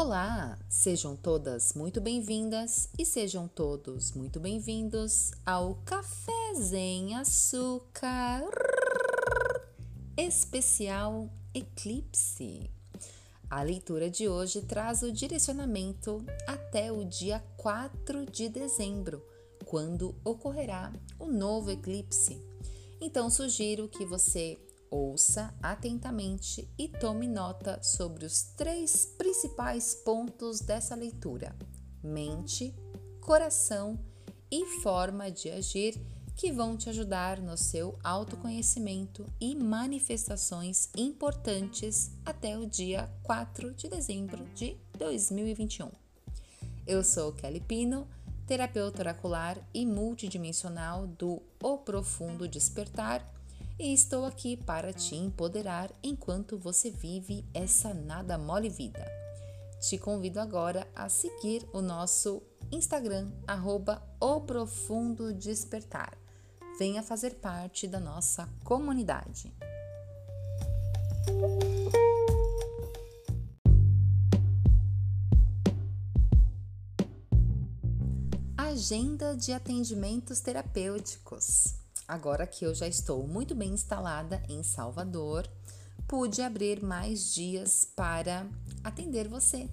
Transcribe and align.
Olá, 0.00 0.56
sejam 0.68 1.16
todas 1.16 1.74
muito 1.74 2.00
bem-vindas 2.00 2.88
e 2.96 3.04
sejam 3.04 3.48
todos 3.48 4.12
muito 4.12 4.38
bem-vindos 4.38 5.32
ao 5.44 5.74
Café 5.84 6.54
Zen 6.54 7.16
Açúcar 7.16 8.44
Especial 10.16 11.28
Eclipse. 11.52 12.70
A 13.50 13.60
leitura 13.64 14.08
de 14.08 14.28
hoje 14.28 14.62
traz 14.62 15.02
o 15.02 15.10
direcionamento 15.10 16.24
até 16.46 16.92
o 16.92 17.04
dia 17.04 17.44
4 17.56 18.24
de 18.26 18.48
dezembro, 18.48 19.20
quando 19.64 20.14
ocorrerá 20.24 20.92
o 21.18 21.26
novo 21.26 21.72
eclipse. 21.72 22.40
Então, 23.00 23.28
sugiro 23.28 23.88
que 23.88 24.04
você 24.04 24.60
Ouça 24.90 25.54
atentamente 25.62 26.66
e 26.78 26.88
tome 26.88 27.28
nota 27.28 27.82
sobre 27.82 28.24
os 28.24 28.42
três 28.56 29.04
principais 29.04 29.94
pontos 29.94 30.60
dessa 30.60 30.94
leitura: 30.94 31.54
mente, 32.02 32.74
coração 33.20 33.98
e 34.50 34.64
forma 34.80 35.30
de 35.30 35.50
agir 35.50 36.00
que 36.34 36.52
vão 36.52 36.76
te 36.76 36.88
ajudar 36.88 37.40
no 37.40 37.56
seu 37.56 37.98
autoconhecimento 38.02 39.26
e 39.40 39.54
manifestações 39.54 40.88
importantes 40.96 42.12
até 42.24 42.56
o 42.56 42.64
dia 42.64 43.12
4 43.24 43.74
de 43.74 43.88
dezembro 43.88 44.44
de 44.54 44.76
2021. 44.96 45.90
Eu 46.86 47.04
sou 47.04 47.32
Kelly 47.32 47.60
Pino, 47.60 48.08
terapeuta 48.46 49.02
oracular 49.02 49.58
e 49.74 49.84
multidimensional 49.84 51.06
do 51.06 51.42
O 51.62 51.76
Profundo 51.76 52.48
Despertar 52.48 53.22
e 53.78 53.92
estou 53.92 54.24
aqui 54.24 54.56
para 54.56 54.92
te 54.92 55.14
empoderar 55.14 55.90
enquanto 56.02 56.58
você 56.58 56.90
vive 56.90 57.44
essa 57.54 57.94
nada 57.94 58.36
mole 58.36 58.68
vida. 58.68 59.06
Te 59.80 59.96
convido 59.96 60.40
agora 60.40 60.88
a 60.94 61.08
seguir 61.08 61.68
o 61.72 61.80
nosso 61.80 62.42
Instagram, 62.72 63.30
arroba 63.46 64.02
o 64.20 64.40
Profundo 64.40 65.32
Despertar. 65.32 66.18
Venha 66.78 67.02
fazer 67.02 67.36
parte 67.36 67.86
da 67.86 68.00
nossa 68.00 68.48
comunidade. 68.64 69.54
Agenda 78.56 79.36
de 79.36 79.52
atendimentos 79.52 80.40
terapêuticos. 80.40 81.87
Agora 82.08 82.46
que 82.46 82.64
eu 82.64 82.74
já 82.74 82.88
estou 82.88 83.28
muito 83.28 83.54
bem 83.54 83.74
instalada 83.74 84.42
em 84.48 84.62
Salvador, 84.62 85.46
pude 86.06 86.40
abrir 86.40 86.82
mais 86.82 87.34
dias 87.34 87.84
para 87.84 88.48
atender 88.82 89.28
você. 89.28 89.68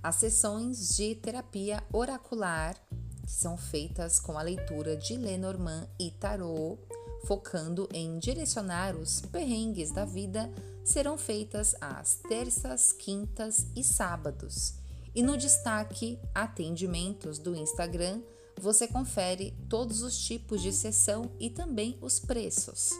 As 0.00 0.14
sessões 0.14 0.94
de 0.96 1.16
terapia 1.16 1.82
oracular, 1.92 2.76
que 3.24 3.32
são 3.32 3.56
feitas 3.56 4.20
com 4.20 4.38
a 4.38 4.42
leitura 4.42 4.96
de 4.96 5.16
Lenormand 5.16 5.88
e 5.98 6.12
Tarot, 6.12 6.78
focando 7.26 7.88
em 7.92 8.16
direcionar 8.20 8.94
os 8.94 9.20
perrengues 9.20 9.90
da 9.90 10.04
vida, 10.04 10.48
serão 10.84 11.18
feitas 11.18 11.74
às 11.80 12.14
terças, 12.28 12.92
quintas 12.92 13.66
e 13.74 13.82
sábados. 13.82 14.74
E 15.12 15.20
no 15.20 15.36
destaque 15.36 16.20
atendimentos 16.32 17.40
do 17.40 17.56
Instagram, 17.56 18.22
você 18.60 18.88
confere 18.88 19.56
todos 19.68 20.02
os 20.02 20.18
tipos 20.18 20.62
de 20.62 20.72
sessão 20.72 21.30
e 21.38 21.50
também 21.50 21.98
os 22.00 22.18
preços. 22.18 22.90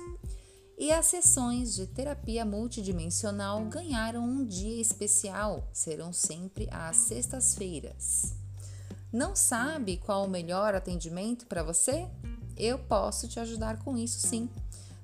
E 0.79 0.93
as 0.93 1.07
sessões 1.07 1.75
de 1.75 1.87
terapia 1.87 2.45
multidimensional 2.45 3.65
ganharam 3.65 4.23
um 4.23 4.45
dia 4.45 4.79
especial, 4.81 5.69
serão 5.73 6.13
sempre 6.13 6.69
às 6.71 6.97
sextas-feiras. 6.97 8.35
Não 9.11 9.35
sabe 9.35 9.97
qual 9.97 10.27
o 10.27 10.31
melhor 10.31 10.75
atendimento 10.75 11.47
para 11.47 11.63
você? 11.63 12.07
Eu 12.57 12.79
posso 12.79 13.27
te 13.27 13.41
ajudar 13.41 13.79
com 13.79 13.97
isso 13.97 14.19
sim. 14.19 14.51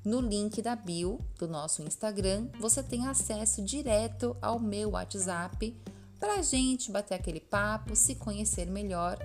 No 0.05 0.21
link 0.21 0.61
da 0.61 0.77
bio 0.77 1.19
do 1.39 1.49
nosso 1.49 1.81
Instagram, 1.83 2.49
você 2.61 2.83
tem 2.83 3.07
acesso 3.07 3.63
direto 3.63 4.37
ao 4.43 4.59
meu 4.59 4.91
WhatsApp 4.91 5.75
para 6.23 6.37
a 6.37 6.43
gente 6.43 6.89
bater 6.93 7.17
aquele 7.17 7.41
papo, 7.41 7.97
se 7.97 8.15
conhecer 8.15 8.71
melhor 8.71 9.19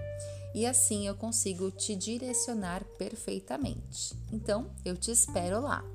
e 0.56 0.66
assim 0.66 1.06
eu 1.06 1.14
consigo 1.14 1.70
te 1.70 1.96
direcionar 1.96 2.84
perfeitamente. 2.98 4.16
Então, 4.34 4.72
eu 4.84 4.98
te 4.98 5.12
espero 5.12 5.62
lá. 5.62 5.86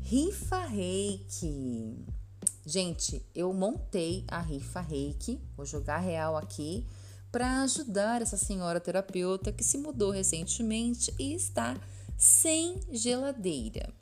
Rifa 0.00 0.64
Reiki. 0.66 2.06
Gente, 2.64 3.26
eu 3.34 3.52
montei 3.52 4.24
a 4.28 4.40
rifa 4.40 4.80
Reiki, 4.80 5.40
vou 5.56 5.66
jogar 5.66 5.98
real 5.98 6.36
aqui, 6.36 6.86
para 7.30 7.62
ajudar 7.62 8.22
essa 8.22 8.36
senhora 8.36 8.80
terapeuta 8.80 9.52
que 9.52 9.64
se 9.64 9.78
mudou 9.78 10.10
recentemente 10.10 11.14
e 11.18 11.34
está 11.34 11.76
sem 12.16 12.80
geladeira. 12.90 13.92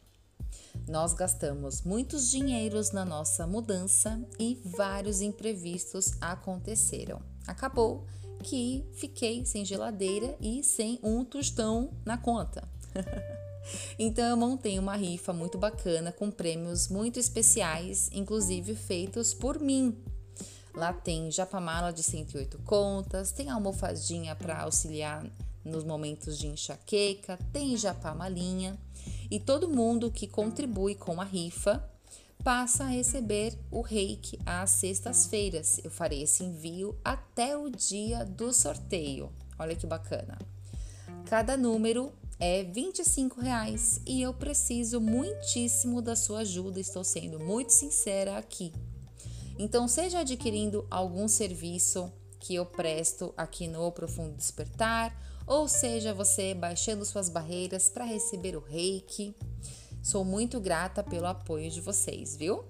Nós 0.89 1.13
gastamos 1.13 1.83
muitos 1.83 2.31
dinheiros 2.31 2.93
na 2.93 3.05
nossa 3.05 3.47
mudança 3.47 4.21
e 4.39 4.59
vários 4.65 5.21
imprevistos 5.21 6.13
aconteceram. 6.21 7.21
Acabou 7.47 8.07
que 8.43 8.85
fiquei 8.95 9.45
sem 9.45 9.65
geladeira 9.65 10.37
e 10.41 10.63
sem 10.65 10.99
um 11.03 11.25
tostão 11.25 11.93
na 12.05 12.17
conta. 12.17 12.67
então 13.99 14.25
eu 14.25 14.37
montei 14.37 14.79
uma 14.79 14.97
rifa 14.97 15.33
muito 15.33 15.59
bacana 15.59 16.11
com 16.11 16.31
prêmios 16.31 16.89
muito 16.89 17.19
especiais, 17.19 18.09
inclusive 18.13 18.75
feitos 18.75 19.35
por 19.35 19.61
mim. 19.61 19.97
Lá 20.75 20.93
tem 20.93 21.31
japamala 21.31 21.93
de 21.93 22.03
108 22.03 22.59
contas, 22.59 23.33
tem 23.33 23.51
almofadinha 23.51 24.35
para 24.35 24.63
auxiliar 24.63 25.25
nos 25.65 25.85
momentos 25.85 26.39
de 26.39 26.47
enxaqueca, 26.47 27.39
tem 27.53 27.77
japamalinha 27.77 28.79
e 29.31 29.39
todo 29.39 29.69
mundo 29.69 30.11
que 30.11 30.27
contribui 30.27 30.95
com 30.95 31.21
a 31.21 31.25
rifa 31.25 31.85
passa 32.43 32.85
a 32.85 32.89
receber 32.89 33.59
o 33.71 33.81
reiki 33.81 34.39
às 34.47 34.71
sextas-feiras. 34.71 35.81
Eu 35.83 35.91
farei 35.91 36.23
esse 36.23 36.45
envio 36.45 36.97
até 37.05 37.57
o 37.57 37.69
dia 37.69 38.25
do 38.25 38.53
sorteio. 38.53 39.31
Olha 39.59 39.75
que 39.75 39.87
bacana. 39.87 40.39
Cada 41.27 41.57
número 41.57 42.13
é 42.39 42.63
25 42.63 43.41
reais 43.41 44.01
e 44.07 44.23
eu 44.23 44.33
preciso 44.33 45.01
muitíssimo 45.01 46.01
da 46.01 46.15
sua 46.15 46.41
ajuda. 46.41 46.81
Estou 46.81 47.03
sendo 47.03 47.39
muito 47.39 47.73
sincera 47.73 48.39
aqui. 48.39 48.73
Então, 49.59 49.89
seja 49.89 50.21
adquirindo 50.21 50.87
algum 50.91 51.27
serviço 51.27 52.13
que 52.39 52.55
eu 52.55 52.65
presto 52.65 53.35
aqui 53.37 53.67
no 53.67 53.91
Profundo 53.91 54.37
Despertar 54.37 55.15
ou 55.49 55.67
seja 55.67 56.13
você 56.13 56.55
baixando 56.55 57.05
suas 57.05 57.31
barreiras 57.31 57.89
para 57.89 58.05
receber 58.05 58.55
o 58.55 58.61
reiki. 58.61 59.35
Sou 60.03 60.25
muito 60.25 60.61
grata 60.61 61.03
pelo 61.03 61.27
apoio 61.27 61.71
de 61.71 61.81
vocês, 61.81 62.37
viu? 62.37 62.65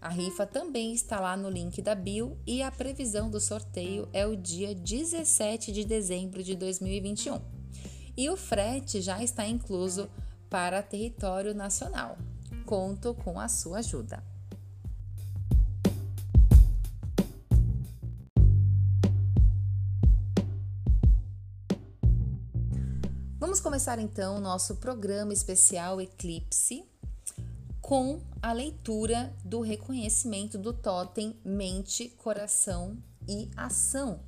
A 0.00 0.08
rifa 0.08 0.44
também 0.44 0.92
está 0.92 1.20
lá 1.20 1.36
no 1.36 1.48
link 1.48 1.80
da 1.80 1.94
bio 1.94 2.36
e 2.46 2.62
a 2.62 2.70
previsão 2.70 3.30
do 3.30 3.40
sorteio 3.40 4.08
é 4.12 4.26
o 4.26 4.36
dia 4.36 4.74
17 4.74 5.72
de 5.72 5.84
dezembro 5.84 6.42
de 6.42 6.54
2021. 6.54 7.40
E 8.16 8.28
o 8.28 8.36
frete 8.36 9.00
já 9.00 9.22
está 9.22 9.46
incluso 9.46 10.08
para 10.50 10.82
território 10.82 11.54
nacional. 11.54 12.18
Conto 12.64 13.14
com 13.14 13.38
a 13.38 13.48
sua 13.48 13.78
ajuda. 13.78 14.35
Começar 23.76 23.98
então 23.98 24.38
o 24.38 24.40
nosso 24.40 24.76
programa 24.76 25.34
especial 25.34 26.00
Eclipse 26.00 26.82
com 27.82 28.22
a 28.40 28.50
leitura 28.50 29.30
do 29.44 29.60
reconhecimento 29.60 30.56
do 30.56 30.72
totem 30.72 31.38
mente, 31.44 32.08
coração 32.16 32.96
e 33.28 33.50
ação. 33.54 34.20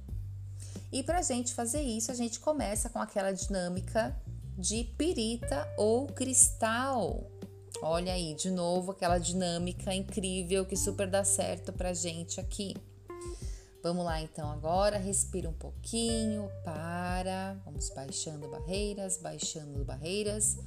E 0.92 1.02
para 1.02 1.20
a 1.20 1.22
gente 1.22 1.54
fazer 1.54 1.80
isso, 1.80 2.12
a 2.12 2.14
gente 2.14 2.38
começa 2.40 2.90
com 2.90 2.98
aquela 2.98 3.32
dinâmica 3.32 4.14
de 4.58 4.84
pirita 4.98 5.66
ou 5.78 6.08
cristal. 6.08 7.26
Olha 7.80 8.12
aí, 8.12 8.34
de 8.34 8.50
novo, 8.50 8.90
aquela 8.90 9.16
dinâmica 9.16 9.94
incrível 9.94 10.66
que 10.66 10.76
super 10.76 11.08
dá 11.08 11.24
certo 11.24 11.72
para 11.72 11.94
gente 11.94 12.38
aqui. 12.38 12.76
Vamos 13.82 14.04
lá 14.04 14.20
então 14.20 14.50
agora, 14.50 14.98
respira 14.98 15.48
um 15.48 15.52
pouquinho, 15.52 16.50
para, 16.64 17.56
vamos 17.64 17.90
baixando 17.90 18.48
barreiras, 18.48 19.18
baixando 19.18 19.84
barreiras, 19.84 20.58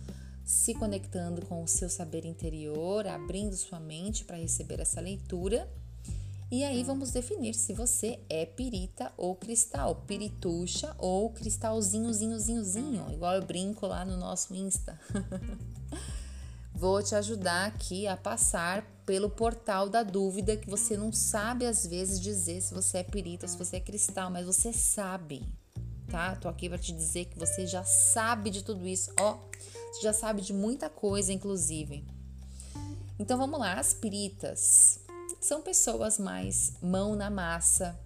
se 0.45 0.73
conectando 0.73 1.45
com 1.45 1.61
o 1.61 1.67
seu 1.67 1.89
saber 1.89 2.25
interior, 2.25 3.05
abrindo 3.05 3.55
sua 3.55 3.79
mente 3.81 4.23
para 4.23 4.37
receber 4.37 4.79
essa 4.79 5.01
leitura. 5.01 5.69
E 6.49 6.63
aí 6.63 6.83
vamos 6.83 7.11
definir 7.11 7.53
se 7.53 7.73
você 7.73 8.19
é 8.29 8.45
pirita 8.45 9.11
ou 9.17 9.35
cristal, 9.35 10.03
pirituxa 10.07 10.95
ou 10.97 11.29
cristalzinho, 11.31 12.11
zinho, 12.13 12.39
zinho, 12.39 12.63
zinho, 12.63 13.05
igual 13.11 13.35
eu 13.35 13.41
brinco 13.41 13.87
lá 13.87 14.05
no 14.05 14.15
nosso 14.17 14.53
Insta. 14.53 14.99
Vou 16.73 17.03
te 17.03 17.13
ajudar 17.15 17.67
aqui 17.67 18.07
a 18.07 18.17
passar 18.17 18.83
pelo 19.11 19.29
portal 19.29 19.89
da 19.89 20.03
dúvida 20.03 20.55
que 20.55 20.69
você 20.69 20.95
não 20.95 21.11
sabe 21.11 21.65
às 21.65 21.85
vezes 21.85 22.17
dizer 22.17 22.61
se 22.61 22.73
você 22.73 22.99
é 22.99 23.03
pirita 23.03 23.45
ou 23.45 23.49
se 23.49 23.57
você 23.57 23.75
é 23.75 23.79
cristal, 23.81 24.31
mas 24.31 24.45
você 24.45 24.71
sabe, 24.71 25.45
tá? 26.09 26.37
Tô 26.37 26.47
aqui 26.47 26.69
para 26.69 26.77
te 26.77 26.93
dizer 26.93 27.25
que 27.25 27.37
você 27.37 27.67
já 27.67 27.83
sabe 27.83 28.49
de 28.49 28.63
tudo 28.63 28.87
isso, 28.87 29.11
ó, 29.19 29.37
você 29.91 30.01
já 30.01 30.13
sabe 30.13 30.41
de 30.41 30.53
muita 30.53 30.89
coisa, 30.89 31.33
inclusive. 31.33 32.05
Então 33.19 33.37
vamos 33.37 33.59
lá, 33.59 33.73
as 33.73 33.93
piritas 33.93 35.01
são 35.41 35.61
pessoas 35.61 36.17
mais 36.17 36.71
mão 36.81 37.13
na 37.13 37.29
massa, 37.29 37.99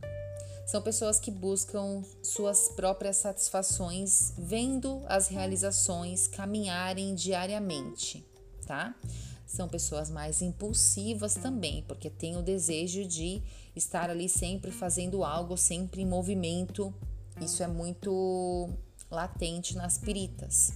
são 0.66 0.81
pessoas 0.81 1.19
que 1.19 1.30
buscam 1.30 2.02
suas 2.24 2.69
próprias 2.69 3.18
satisfações, 3.18 4.34
vendo 4.40 5.04
as 5.06 5.28
realizações 5.28 6.25
caminharem 6.25 7.13
diariamente, 7.13 8.25
tá? 8.66 8.96
São 9.45 9.68
pessoas 9.68 10.09
mais 10.09 10.42
impulsivas 10.42 11.36
também, 11.36 11.83
porque 11.88 12.09
têm 12.09 12.36
o 12.36 12.42
desejo 12.42 13.06
de 13.06 13.42
estar 13.75 14.09
ali 14.09 14.27
sempre 14.27 14.71
fazendo 14.71 15.24
algo, 15.24 15.56
sempre 15.56 16.01
em 16.01 16.06
movimento. 16.06 16.94
Isso 17.39 17.62
é 17.62 17.68
muito 17.68 18.69
latente 19.09 19.75
nas 19.75 19.97
piritas. 19.97 20.74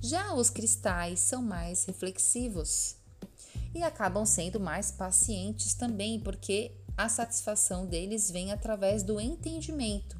Já 0.00 0.32
os 0.32 0.48
cristais 0.48 1.18
são 1.18 1.42
mais 1.42 1.84
reflexivos 1.84 2.96
e 3.74 3.82
acabam 3.82 4.24
sendo 4.24 4.60
mais 4.60 4.92
pacientes 4.92 5.74
também, 5.74 6.20
porque 6.20 6.72
a 6.96 7.08
satisfação 7.08 7.86
deles 7.86 8.30
vem 8.30 8.52
através 8.52 9.02
do 9.02 9.20
entendimento. 9.20 10.18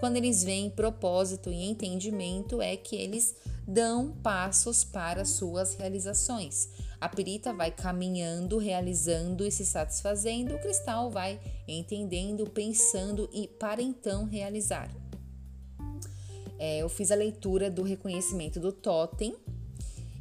Quando 0.00 0.16
eles 0.16 0.42
veem 0.42 0.70
propósito 0.70 1.50
e 1.50 1.64
entendimento, 1.64 2.60
é 2.60 2.76
que 2.76 2.96
eles 2.96 3.34
dão 3.66 4.12
passos 4.22 4.82
para 4.82 5.24
suas 5.24 5.74
realizações. 5.74 6.68
A 7.02 7.08
perita 7.08 7.52
vai 7.52 7.72
caminhando, 7.72 8.58
realizando 8.58 9.44
e 9.44 9.50
se 9.50 9.66
satisfazendo, 9.66 10.54
o 10.54 10.60
cristal 10.60 11.10
vai 11.10 11.40
entendendo, 11.66 12.48
pensando 12.48 13.28
e 13.32 13.48
para 13.48 13.82
então 13.82 14.24
realizar. 14.24 14.88
É, 16.60 16.78
eu 16.78 16.88
fiz 16.88 17.10
a 17.10 17.16
leitura 17.16 17.68
do 17.68 17.82
reconhecimento 17.82 18.60
do 18.60 18.70
totem 18.70 19.34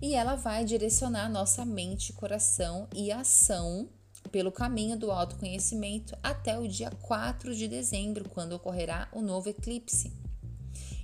e 0.02 0.16
ela 0.16 0.34
vai 0.34 0.66
direcionar 0.66 1.30
nossa 1.30 1.64
mente, 1.64 2.14
coração 2.14 2.88
e 2.96 3.12
ação 3.12 3.88
pelo 4.32 4.52
caminho 4.52 4.98
do 4.98 5.12
autoconhecimento 5.12 6.18
até 6.24 6.58
o 6.58 6.68
dia 6.68 6.90
4 6.90 7.54
de 7.54 7.68
dezembro, 7.68 8.28
quando 8.28 8.54
ocorrerá 8.54 9.08
o 9.12 9.22
novo 9.22 9.50
eclipse. 9.50 10.12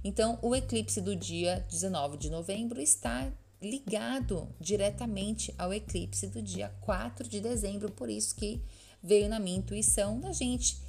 Então, 0.04 0.40
o 0.42 0.56
eclipse 0.56 1.00
do 1.00 1.16
dia 1.16 1.64
19 1.70 2.18
de 2.18 2.32
novembro 2.32 2.82
está 2.82 3.32
ligado 3.62 4.48
diretamente 4.60 5.54
ao 5.58 5.74
eclipse 5.74 6.28
do 6.28 6.42
dia 6.42 6.70
4 6.82 7.28
de 7.28 7.40
dezembro, 7.42 7.92
por 7.92 8.10
isso 8.10 8.36
que 8.36 8.62
veio 9.02 9.30
na 9.30 9.40
minha 9.40 9.58
intuição 9.58 10.20
da 10.20 10.32
gente 10.32 10.82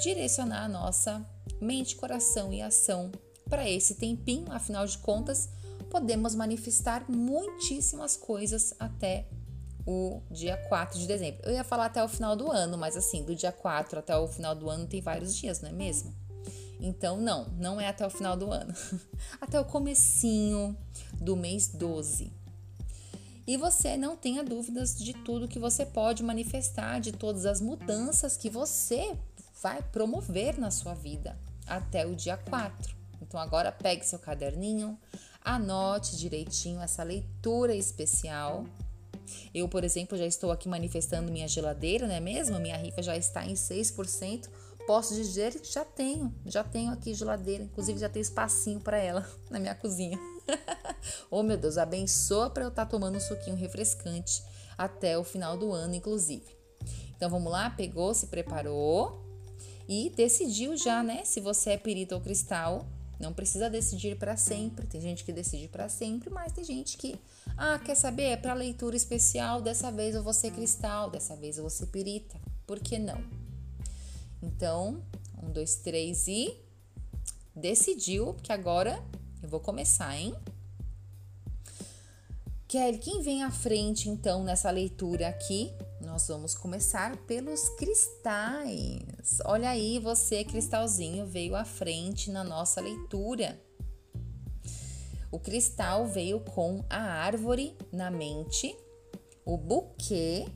direcionar 0.00 0.64
a 0.64 0.68
nossa 0.68 1.24
mente, 1.60 1.96
coração 1.96 2.52
e 2.52 2.62
ação 2.62 3.12
para 3.48 3.68
esse 3.68 3.94
tempinho, 3.94 4.50
afinal 4.50 4.86
de 4.86 4.98
contas, 4.98 5.48
podemos 5.90 6.34
manifestar 6.34 7.04
muitíssimas 7.08 8.16
coisas 8.16 8.74
até 8.78 9.28
o 9.86 10.20
dia 10.30 10.56
4 10.68 10.98
de 10.98 11.06
dezembro. 11.06 11.40
Eu 11.44 11.52
ia 11.52 11.62
falar 11.62 11.86
até 11.86 12.02
o 12.02 12.08
final 12.08 12.34
do 12.34 12.50
ano, 12.50 12.76
mas 12.76 12.96
assim, 12.96 13.22
do 13.24 13.36
dia 13.36 13.52
4 13.52 14.00
até 14.00 14.16
o 14.16 14.26
final 14.26 14.54
do 14.54 14.68
ano 14.68 14.86
tem 14.86 15.00
vários 15.00 15.36
dias, 15.36 15.60
não 15.60 15.68
é 15.68 15.72
mesmo? 15.72 16.12
Então, 16.80 17.16
não, 17.18 17.48
não 17.58 17.80
é 17.80 17.88
até 17.88 18.06
o 18.06 18.10
final 18.10 18.36
do 18.36 18.50
ano. 18.50 18.74
até 19.40 19.58
o 19.58 19.64
comecinho 19.64 20.76
do 21.14 21.36
mês 21.36 21.68
12. 21.68 22.32
E 23.46 23.56
você 23.56 23.96
não 23.96 24.16
tenha 24.16 24.42
dúvidas 24.42 24.98
de 24.98 25.12
tudo 25.12 25.46
que 25.46 25.58
você 25.58 25.86
pode 25.86 26.22
manifestar, 26.22 27.00
de 27.00 27.12
todas 27.12 27.46
as 27.46 27.60
mudanças 27.60 28.36
que 28.36 28.50
você 28.50 29.16
vai 29.62 29.80
promover 29.82 30.58
na 30.58 30.70
sua 30.70 30.94
vida 30.94 31.38
até 31.66 32.04
o 32.04 32.14
dia 32.14 32.36
4. 32.36 32.94
Então 33.22 33.38
agora 33.38 33.70
pegue 33.70 34.04
seu 34.04 34.18
caderninho, 34.18 34.98
anote 35.44 36.16
direitinho 36.16 36.80
essa 36.80 37.02
leitura 37.02 37.74
especial. 37.74 38.64
Eu, 39.54 39.68
por 39.68 39.84
exemplo, 39.84 40.18
já 40.18 40.26
estou 40.26 40.50
aqui 40.50 40.68
manifestando 40.68 41.32
minha 41.32 41.48
geladeira, 41.48 42.06
não 42.06 42.14
é 42.14 42.20
mesmo? 42.20 42.58
Minha 42.58 42.76
rifa 42.76 43.02
já 43.02 43.16
está 43.16 43.44
em 43.46 43.54
6%. 43.54 44.48
Posso 44.86 45.14
dizer 45.14 45.58
que 45.58 45.72
já 45.72 45.84
tenho, 45.84 46.32
já 46.44 46.62
tenho 46.62 46.92
aqui 46.92 47.12
geladeira, 47.12 47.64
inclusive 47.64 47.98
já 47.98 48.08
tenho 48.08 48.22
espacinho 48.22 48.80
para 48.80 48.98
ela 48.98 49.28
na 49.50 49.58
minha 49.58 49.74
cozinha. 49.74 50.18
oh 51.30 51.42
meu 51.42 51.56
Deus, 51.56 51.76
abençoa 51.76 52.48
para 52.50 52.64
eu 52.64 52.68
estar 52.68 52.84
tá 52.84 52.90
tomando 52.90 53.16
um 53.16 53.20
suquinho 53.20 53.56
refrescante 53.56 54.44
até 54.78 55.18
o 55.18 55.24
final 55.24 55.56
do 55.56 55.72
ano, 55.72 55.94
inclusive. 55.94 56.56
Então 57.16 57.28
vamos 57.28 57.50
lá, 57.50 57.68
pegou, 57.70 58.14
se 58.14 58.28
preparou 58.28 59.24
e 59.88 60.10
decidiu 60.10 60.76
já, 60.76 61.02
né? 61.02 61.24
Se 61.24 61.40
você 61.40 61.70
é 61.70 61.76
perito 61.76 62.14
ou 62.14 62.20
cristal, 62.20 62.86
não 63.18 63.32
precisa 63.32 63.70
decidir 63.70 64.16
para 64.16 64.36
sempre. 64.36 64.86
Tem 64.86 65.00
gente 65.00 65.24
que 65.24 65.32
decide 65.32 65.68
para 65.68 65.88
sempre, 65.88 66.30
mas 66.30 66.52
tem 66.52 66.62
gente 66.62 66.96
que, 66.96 67.18
ah, 67.56 67.78
quer 67.78 67.94
saber? 67.94 68.24
É 68.24 68.36
para 68.36 68.54
leitura 68.54 68.94
especial. 68.94 69.60
Dessa 69.62 69.90
vez 69.90 70.14
eu 70.14 70.22
vou 70.22 70.34
ser 70.34 70.52
cristal, 70.52 71.10
dessa 71.10 71.34
vez 71.34 71.56
eu 71.56 71.64
vou 71.64 71.70
ser 71.70 71.86
perita. 71.86 72.38
Por 72.66 72.78
que 72.78 72.98
não? 72.98 73.45
Então, 74.42 75.02
um, 75.42 75.50
dois, 75.50 75.76
três 75.76 76.26
e 76.28 76.60
decidiu 77.54 78.34
que 78.34 78.52
agora 78.52 79.02
eu 79.42 79.48
vou 79.48 79.60
começar, 79.60 80.16
hein? 80.16 80.34
Kelly, 82.68 82.98
quem 82.98 83.22
vem 83.22 83.44
à 83.44 83.50
frente 83.50 84.08
então 84.08 84.42
nessa 84.42 84.70
leitura 84.70 85.28
aqui? 85.28 85.72
Nós 86.00 86.26
vamos 86.28 86.54
começar 86.54 87.16
pelos 87.18 87.68
cristais. 87.70 89.38
Olha 89.44 89.70
aí, 89.70 89.98
você, 89.98 90.44
cristalzinho, 90.44 91.26
veio 91.26 91.54
à 91.54 91.64
frente 91.64 92.30
na 92.30 92.42
nossa 92.42 92.80
leitura. 92.80 93.60
O 95.30 95.38
cristal 95.38 96.06
veio 96.06 96.40
com 96.40 96.84
a 96.90 96.98
árvore 96.98 97.76
na 97.92 98.10
mente, 98.10 98.76
o 99.44 99.56
buquê 99.56 100.46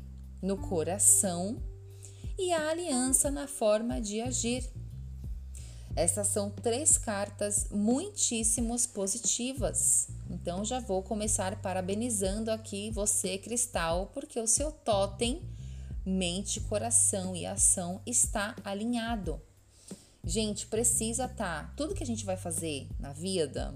no 0.42 0.56
coração 0.56 1.62
e 2.40 2.52
a 2.52 2.70
aliança 2.70 3.30
na 3.30 3.46
forma 3.46 4.00
de 4.00 4.20
agir. 4.20 4.68
Essas 5.94 6.28
são 6.28 6.50
três 6.50 6.96
cartas 6.96 7.66
muitíssimos 7.70 8.86
positivas. 8.86 10.08
Então 10.30 10.64
já 10.64 10.80
vou 10.80 11.02
começar 11.02 11.60
parabenizando 11.60 12.50
aqui 12.50 12.90
você, 12.90 13.36
Cristal, 13.36 14.10
porque 14.14 14.40
o 14.40 14.46
seu 14.46 14.72
totem, 14.72 15.42
mente, 16.06 16.60
coração 16.60 17.36
e 17.36 17.44
ação 17.44 18.00
está 18.06 18.56
alinhado. 18.64 19.40
Gente, 20.24 20.66
precisa 20.66 21.24
estar. 21.24 21.66
Tá, 21.66 21.74
tudo 21.76 21.94
que 21.94 22.02
a 22.02 22.06
gente 22.06 22.24
vai 22.24 22.36
fazer 22.36 22.88
na 22.98 23.12
vida 23.12 23.74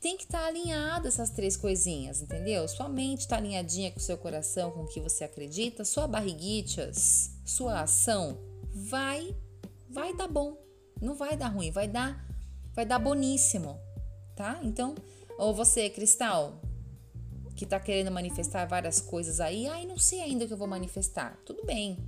tem 0.00 0.16
que 0.16 0.24
estar 0.24 0.42
tá 0.42 0.46
alinhado 0.46 1.08
essas 1.08 1.30
três 1.30 1.56
coisinhas, 1.56 2.22
entendeu? 2.22 2.68
Sua 2.68 2.88
mente 2.88 3.20
está 3.20 3.38
alinhadinha 3.38 3.90
com 3.90 3.98
o 3.98 4.02
seu 4.02 4.16
coração, 4.16 4.70
com 4.70 4.84
o 4.84 4.86
que 4.86 5.00
você 5.00 5.24
acredita, 5.24 5.84
sua 5.84 6.06
barriguitas, 6.06 7.32
sua 7.46 7.80
ação 7.80 8.38
vai 8.74 9.34
vai 9.88 10.14
dar 10.14 10.28
bom. 10.28 10.58
Não 11.00 11.14
vai 11.14 11.36
dar 11.36 11.48
ruim, 11.48 11.70
vai 11.70 11.88
dar 11.88 12.26
vai 12.74 12.84
dar 12.84 12.98
boníssimo, 12.98 13.80
tá? 14.34 14.60
Então, 14.62 14.94
ou 15.38 15.54
você, 15.54 15.88
Cristal, 15.88 16.60
que 17.56 17.64
está 17.64 17.80
querendo 17.80 18.10
manifestar 18.10 18.66
várias 18.66 19.00
coisas 19.00 19.40
aí, 19.40 19.66
ai, 19.66 19.86
não 19.86 19.96
sei 19.96 20.20
ainda 20.20 20.44
o 20.44 20.46
que 20.46 20.52
eu 20.52 20.58
vou 20.58 20.68
manifestar. 20.68 21.38
Tudo 21.46 21.64
bem. 21.64 21.98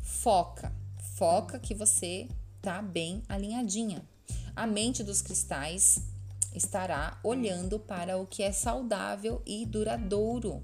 Foca, 0.00 0.72
foca 1.16 1.58
que 1.58 1.74
você 1.74 2.26
tá 2.62 2.80
bem 2.80 3.22
alinhadinha. 3.28 4.02
A 4.54 4.66
mente 4.66 5.04
dos 5.04 5.20
cristais 5.20 6.00
estará 6.54 7.20
olhando 7.22 7.78
para 7.78 8.16
o 8.16 8.26
que 8.26 8.42
é 8.42 8.50
saudável 8.50 9.42
e 9.44 9.66
duradouro, 9.66 10.62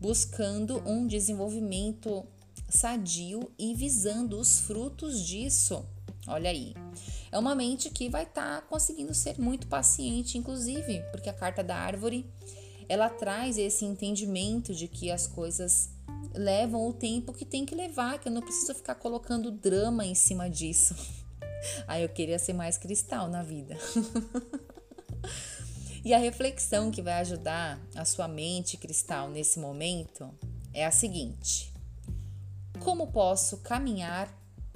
buscando 0.00 0.78
um 0.88 1.06
desenvolvimento 1.06 2.24
sadio 2.68 3.50
e 3.58 3.74
visando 3.74 4.38
os 4.38 4.60
frutos 4.60 5.24
disso. 5.24 5.84
Olha 6.26 6.50
aí. 6.50 6.74
É 7.30 7.38
uma 7.38 7.54
mente 7.54 7.90
que 7.90 8.08
vai 8.08 8.22
estar 8.22 8.60
tá 8.60 8.66
conseguindo 8.66 9.14
ser 9.14 9.38
muito 9.38 9.66
paciente, 9.66 10.38
inclusive, 10.38 11.02
porque 11.10 11.28
a 11.28 11.34
carta 11.34 11.62
da 11.62 11.76
árvore 11.76 12.26
ela 12.88 13.08
traz 13.08 13.58
esse 13.58 13.84
entendimento 13.84 14.74
de 14.74 14.88
que 14.88 15.10
as 15.10 15.26
coisas 15.26 15.90
levam 16.34 16.86
o 16.86 16.92
tempo 16.92 17.32
que 17.32 17.44
tem 17.44 17.64
que 17.64 17.74
levar, 17.74 18.18
que 18.18 18.28
eu 18.28 18.32
não 18.32 18.42
preciso 18.42 18.74
ficar 18.74 18.94
colocando 18.94 19.50
drama 19.50 20.04
em 20.04 20.14
cima 20.14 20.48
disso. 20.48 20.94
Aí 21.86 22.02
eu 22.02 22.08
queria 22.08 22.38
ser 22.38 22.52
mais 22.52 22.76
cristal 22.76 23.28
na 23.28 23.42
vida. 23.42 23.76
e 26.04 26.12
a 26.12 26.18
reflexão 26.18 26.90
que 26.90 27.02
vai 27.02 27.14
ajudar 27.14 27.80
a 27.94 28.04
sua 28.04 28.28
mente 28.28 28.76
cristal 28.76 29.30
nesse 29.30 29.58
momento 29.58 30.30
é 30.72 30.84
a 30.84 30.90
seguinte: 30.90 31.73
Como 32.84 33.06
posso 33.06 33.56
caminhar 33.62 34.28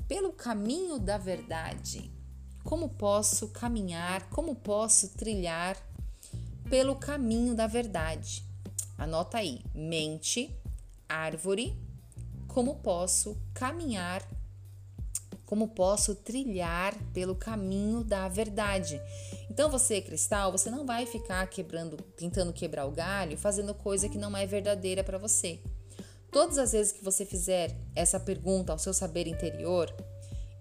pelo 0.08 0.32
caminho 0.32 0.98
da 0.98 1.18
verdade? 1.18 2.10
Como 2.64 2.88
posso 2.88 3.48
caminhar, 3.48 4.30
como 4.30 4.54
posso 4.54 5.10
trilhar 5.10 5.76
pelo 6.70 6.96
caminho 6.96 7.54
da 7.54 7.66
verdade? 7.66 8.42
Anota 8.96 9.36
aí: 9.36 9.60
mente, 9.74 10.58
árvore, 11.06 11.78
como 12.46 12.76
posso 12.76 13.36
caminhar 13.52 14.26
como 15.44 15.68
posso 15.68 16.14
trilhar 16.14 16.94
pelo 17.14 17.34
caminho 17.34 18.04
da 18.04 18.28
verdade. 18.28 19.00
Então 19.50 19.70
você, 19.70 19.98
cristal, 19.98 20.52
você 20.52 20.70
não 20.70 20.84
vai 20.84 21.06
ficar 21.06 21.46
quebrando, 21.46 21.96
tentando 22.18 22.52
quebrar 22.52 22.84
o 22.84 22.90
galho, 22.90 23.38
fazendo 23.38 23.72
coisa 23.72 24.10
que 24.10 24.18
não 24.18 24.36
é 24.36 24.44
verdadeira 24.44 25.02
para 25.02 25.16
você. 25.16 25.58
Todas 26.30 26.58
as 26.58 26.72
vezes 26.72 26.92
que 26.92 27.04
você 27.04 27.24
fizer 27.24 27.74
essa 27.94 28.20
pergunta 28.20 28.72
ao 28.72 28.78
seu 28.78 28.92
saber 28.92 29.26
interior, 29.26 29.94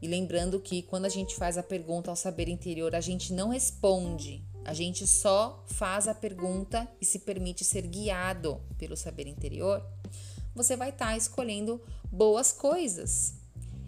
e 0.02 0.08
lembrando 0.08 0.60
que 0.60 0.82
quando 0.84 1.06
a 1.06 1.10
gente 1.10 1.36
faz 1.36 1.58
a 1.58 1.64
pergunta 1.64 2.10
ao 2.10 2.16
saber 2.16 2.48
interior, 2.48 2.96
a 2.96 3.02
gente 3.02 3.34
não 3.34 3.50
responde, 3.50 4.46
a 4.64 4.74
gente 4.74 5.06
só 5.08 5.64
faz 5.68 6.08
a 6.08 6.14
pergunta 6.14 6.88
e 7.02 7.06
se 7.06 7.20
permite 7.20 7.64
ser 7.64 7.82
guiado 7.82 8.62
pelo 8.78 8.96
saber 8.96 9.28
interior, 9.28 9.84
você 10.56 10.76
vai 10.76 10.90
estar 10.90 11.08
tá 11.08 11.18
escolhendo 11.18 11.82
boas 12.12 12.52
coisas, 12.52 13.34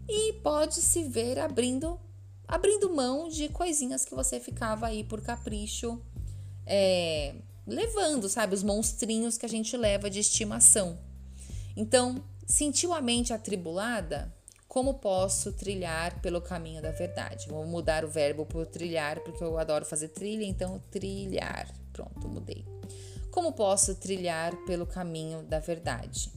e 0.07 0.33
pode 0.41 0.75
se 0.75 1.03
ver 1.03 1.37
abrindo 1.37 1.99
abrindo 2.47 2.89
mão 2.89 3.29
de 3.29 3.47
coisinhas 3.47 4.03
que 4.03 4.15
você 4.15 4.39
ficava 4.39 4.87
aí 4.87 5.03
por 5.03 5.21
capricho 5.21 6.01
é, 6.65 7.35
levando, 7.65 8.27
sabe, 8.27 8.55
os 8.55 8.63
monstrinhos 8.63 9.37
que 9.37 9.45
a 9.45 9.49
gente 9.49 9.77
leva 9.77 10.09
de 10.09 10.19
estimação. 10.19 10.97
Então, 11.79 12.21
sentiu 12.45 12.93
a 12.93 12.99
mente 12.99 13.31
atribulada? 13.31 14.35
Como 14.67 14.95
posso 14.95 15.53
trilhar 15.53 16.19
pelo 16.19 16.41
caminho 16.41 16.81
da 16.81 16.91
verdade? 16.91 17.47
Vou 17.47 17.65
mudar 17.65 18.03
o 18.03 18.09
verbo 18.09 18.45
por 18.45 18.65
trilhar, 18.65 19.21
porque 19.21 19.41
eu 19.41 19.57
adoro 19.57 19.85
fazer 19.85 20.09
trilha, 20.09 20.43
então 20.43 20.81
trilhar. 20.91 21.73
Pronto, 21.93 22.27
mudei. 22.27 22.65
Como 23.31 23.53
posso 23.53 23.95
trilhar 23.95 24.53
pelo 24.65 24.85
caminho 24.85 25.41
da 25.43 25.59
verdade? 25.59 26.33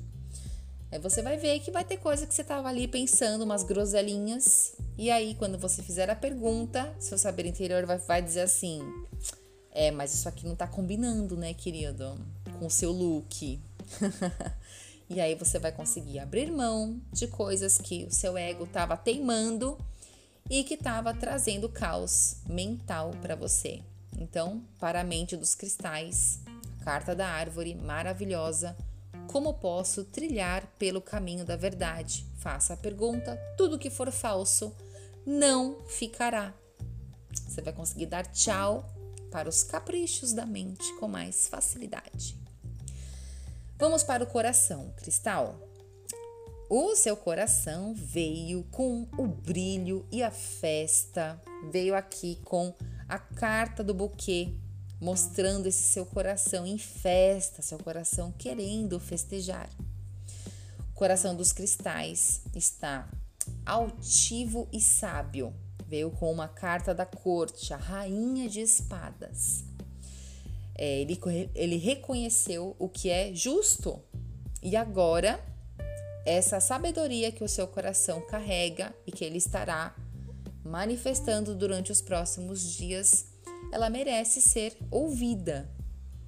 Aí 0.93 1.01
você 1.01 1.21
vai 1.23 1.37
ver 1.37 1.59
que 1.59 1.73
vai 1.73 1.85
ter 1.85 1.97
coisa 1.97 2.25
que 2.25 2.33
você 2.33 2.43
estava 2.43 2.69
ali 2.69 2.87
pensando, 2.87 3.43
umas 3.43 3.65
groselinhas. 3.65 4.77
E 4.97 5.11
aí, 5.11 5.35
quando 5.35 5.59
você 5.59 5.83
fizer 5.83 6.09
a 6.09 6.15
pergunta, 6.15 6.95
seu 7.01 7.19
saber 7.19 7.47
interior 7.47 7.85
vai, 7.85 7.99
vai 7.99 8.23
dizer 8.23 8.43
assim: 8.43 8.81
É, 9.73 9.91
mas 9.91 10.15
isso 10.15 10.29
aqui 10.29 10.47
não 10.47 10.55
tá 10.55 10.69
combinando, 10.69 11.37
né, 11.37 11.53
querido? 11.53 12.15
Com 12.61 12.67
o 12.67 12.71
seu 12.71 12.93
look. 12.93 13.61
e 15.13 15.21
aí 15.21 15.35
você 15.35 15.59
vai 15.59 15.71
conseguir 15.71 16.19
abrir 16.19 16.51
mão 16.51 17.01
de 17.13 17.27
coisas 17.27 17.77
que 17.77 18.05
o 18.05 18.11
seu 18.11 18.37
ego 18.37 18.65
estava 18.65 18.97
teimando 18.97 19.79
e 20.49 20.65
que 20.65 20.75
estava 20.75 21.13
trazendo 21.13 21.69
caos 21.69 22.37
mental 22.49 23.11
para 23.21 23.37
você. 23.37 23.83
Então, 24.19 24.63
para 24.81 25.01
a 25.01 25.05
mente 25.05 25.37
dos 25.37 25.55
cristais, 25.55 26.41
carta 26.83 27.15
da 27.15 27.29
árvore 27.29 27.75
maravilhosa 27.75 28.77
como 29.31 29.55
posso 29.55 30.05
trilhar 30.05 30.67
pelo 30.79 31.01
caminho 31.01 31.45
da 31.45 31.57
verdade? 31.57 32.27
Faça 32.39 32.75
a 32.75 32.77
pergunta, 32.77 33.37
tudo 33.57 33.79
que 33.79 33.91
for 33.91 34.11
falso 34.11 34.75
não 35.25 35.79
ficará. 35.87 36.53
Você 37.47 37.63
vai 37.63 37.73
conseguir 37.73 38.07
dar 38.07 38.27
tchau 38.27 38.85
para 39.31 39.49
os 39.49 39.63
caprichos 39.63 40.33
da 40.33 40.45
mente 40.45 40.93
com 40.99 41.09
mais 41.09 41.49
facilidade. 41.49 42.42
Vamos 43.83 44.05
para 44.05 44.23
o 44.23 44.29
coração, 44.29 44.95
Cristal. 44.97 45.59
O 46.71 46.95
seu 46.95 47.17
coração 47.17 47.93
veio 47.93 48.63
com 48.71 49.09
o 49.19 49.27
brilho 49.27 50.07
e 50.09 50.23
a 50.23 50.31
festa, 50.31 51.43
veio 51.69 51.97
aqui 51.97 52.39
com 52.45 52.73
a 53.09 53.19
carta 53.19 53.83
do 53.83 53.93
buquê 53.93 54.55
mostrando 55.01 55.67
esse 55.67 55.83
seu 55.83 56.07
coração 56.07 56.65
em 56.65 56.79
festa, 56.79 57.61
seu 57.61 57.77
coração 57.77 58.31
querendo 58.31 59.01
festejar. 59.01 59.69
O 60.93 60.95
coração 60.95 61.35
dos 61.35 61.51
cristais 61.51 62.41
está 62.55 63.11
altivo 63.67 64.69
e 64.73 64.81
sábio. 64.81 65.53
Veio 65.89 66.13
com 66.13 66.31
uma 66.31 66.47
carta 66.47 66.95
da 66.95 67.05
corte, 67.05 67.75
a 67.75 67.79
rainha 67.79 68.49
de 68.49 68.61
espadas. 68.61 69.72
É, 70.77 71.01
ele, 71.01 71.19
ele 71.55 71.77
reconheceu 71.77 72.75
o 72.79 72.89
que 72.89 73.11
é 73.11 73.35
justo 73.35 74.01
e 74.63 74.77
agora 74.77 75.39
essa 76.25 76.61
sabedoria 76.61 77.33
que 77.33 77.45
o 77.45 77.49
seu 77.49 77.67
coração 77.67 78.21
carrega 78.23 78.95
e 79.07 79.13
que 79.13 79.25
ele 79.25 79.39
estará 79.39 79.95
manifestando 80.65 81.55
durante 81.55 81.91
os 81.91 82.01
próximos 82.01 82.77
dias 82.77 83.27
ela 83.73 83.89
merece 83.89 84.41
ser 84.41 84.77
ouvida. 84.91 85.69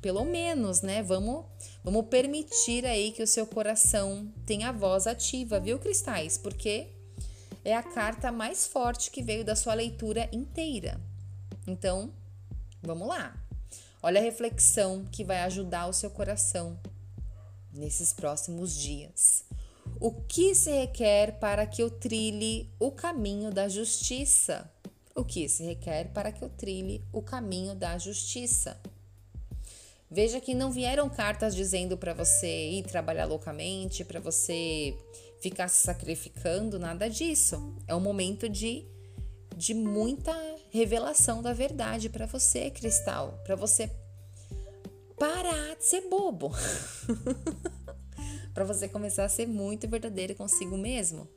Pelo 0.00 0.24
menos, 0.24 0.82
né? 0.82 1.02
Vamos, 1.02 1.44
vamos 1.82 2.06
permitir 2.06 2.84
aí 2.84 3.12
que 3.12 3.22
o 3.22 3.26
seu 3.26 3.46
coração 3.46 4.32
tenha 4.44 4.72
voz 4.72 5.06
ativa, 5.06 5.60
viu, 5.60 5.78
cristais? 5.78 6.36
Porque 6.36 6.88
é 7.64 7.74
a 7.74 7.82
carta 7.82 8.30
mais 8.30 8.66
forte 8.66 9.10
que 9.10 9.22
veio 9.22 9.44
da 9.44 9.54
sua 9.54 9.74
leitura 9.74 10.28
inteira. 10.32 11.00
Então, 11.66 12.12
vamos 12.82 13.08
lá. 13.08 13.34
Olha 14.06 14.20
a 14.20 14.22
reflexão 14.22 15.04
que 15.10 15.24
vai 15.24 15.40
ajudar 15.40 15.86
o 15.86 15.92
seu 15.94 16.10
coração 16.10 16.78
nesses 17.72 18.12
próximos 18.12 18.76
dias. 18.76 19.44
O 19.98 20.12
que 20.12 20.54
se 20.54 20.70
requer 20.70 21.38
para 21.38 21.66
que 21.66 21.82
eu 21.82 21.88
trilhe 21.88 22.70
o 22.78 22.92
caminho 22.92 23.50
da 23.50 23.66
justiça? 23.66 24.70
o 25.14 25.24
que 25.24 25.48
se 25.48 25.62
requer 25.62 26.12
para 26.12 26.32
que 26.32 26.42
eu 26.42 26.48
trilhe 26.48 27.04
o 27.12 27.22
caminho 27.22 27.74
da 27.74 27.96
justiça. 27.98 28.80
Veja 30.10 30.40
que 30.40 30.54
não 30.54 30.70
vieram 30.70 31.08
cartas 31.08 31.54
dizendo 31.54 31.96
para 31.96 32.12
você 32.12 32.70
ir 32.70 32.84
trabalhar 32.84 33.24
loucamente, 33.24 34.04
para 34.04 34.20
você 34.20 34.96
ficar 35.40 35.68
se 35.68 35.82
sacrificando, 35.82 36.78
nada 36.78 37.08
disso. 37.08 37.74
É 37.86 37.94
um 37.94 38.00
momento 38.00 38.48
de, 38.48 38.84
de 39.56 39.74
muita 39.74 40.32
revelação 40.70 41.42
da 41.42 41.52
verdade 41.52 42.08
para 42.08 42.26
você, 42.26 42.70
Cristal, 42.70 43.40
para 43.44 43.56
você 43.56 43.90
parar 45.18 45.76
de 45.76 45.84
ser 45.84 46.08
bobo. 46.08 46.52
para 48.52 48.64
você 48.64 48.88
começar 48.88 49.24
a 49.24 49.28
ser 49.28 49.46
muito 49.46 49.88
verdadeiro 49.88 50.34
consigo 50.34 50.76
mesmo. 50.76 51.28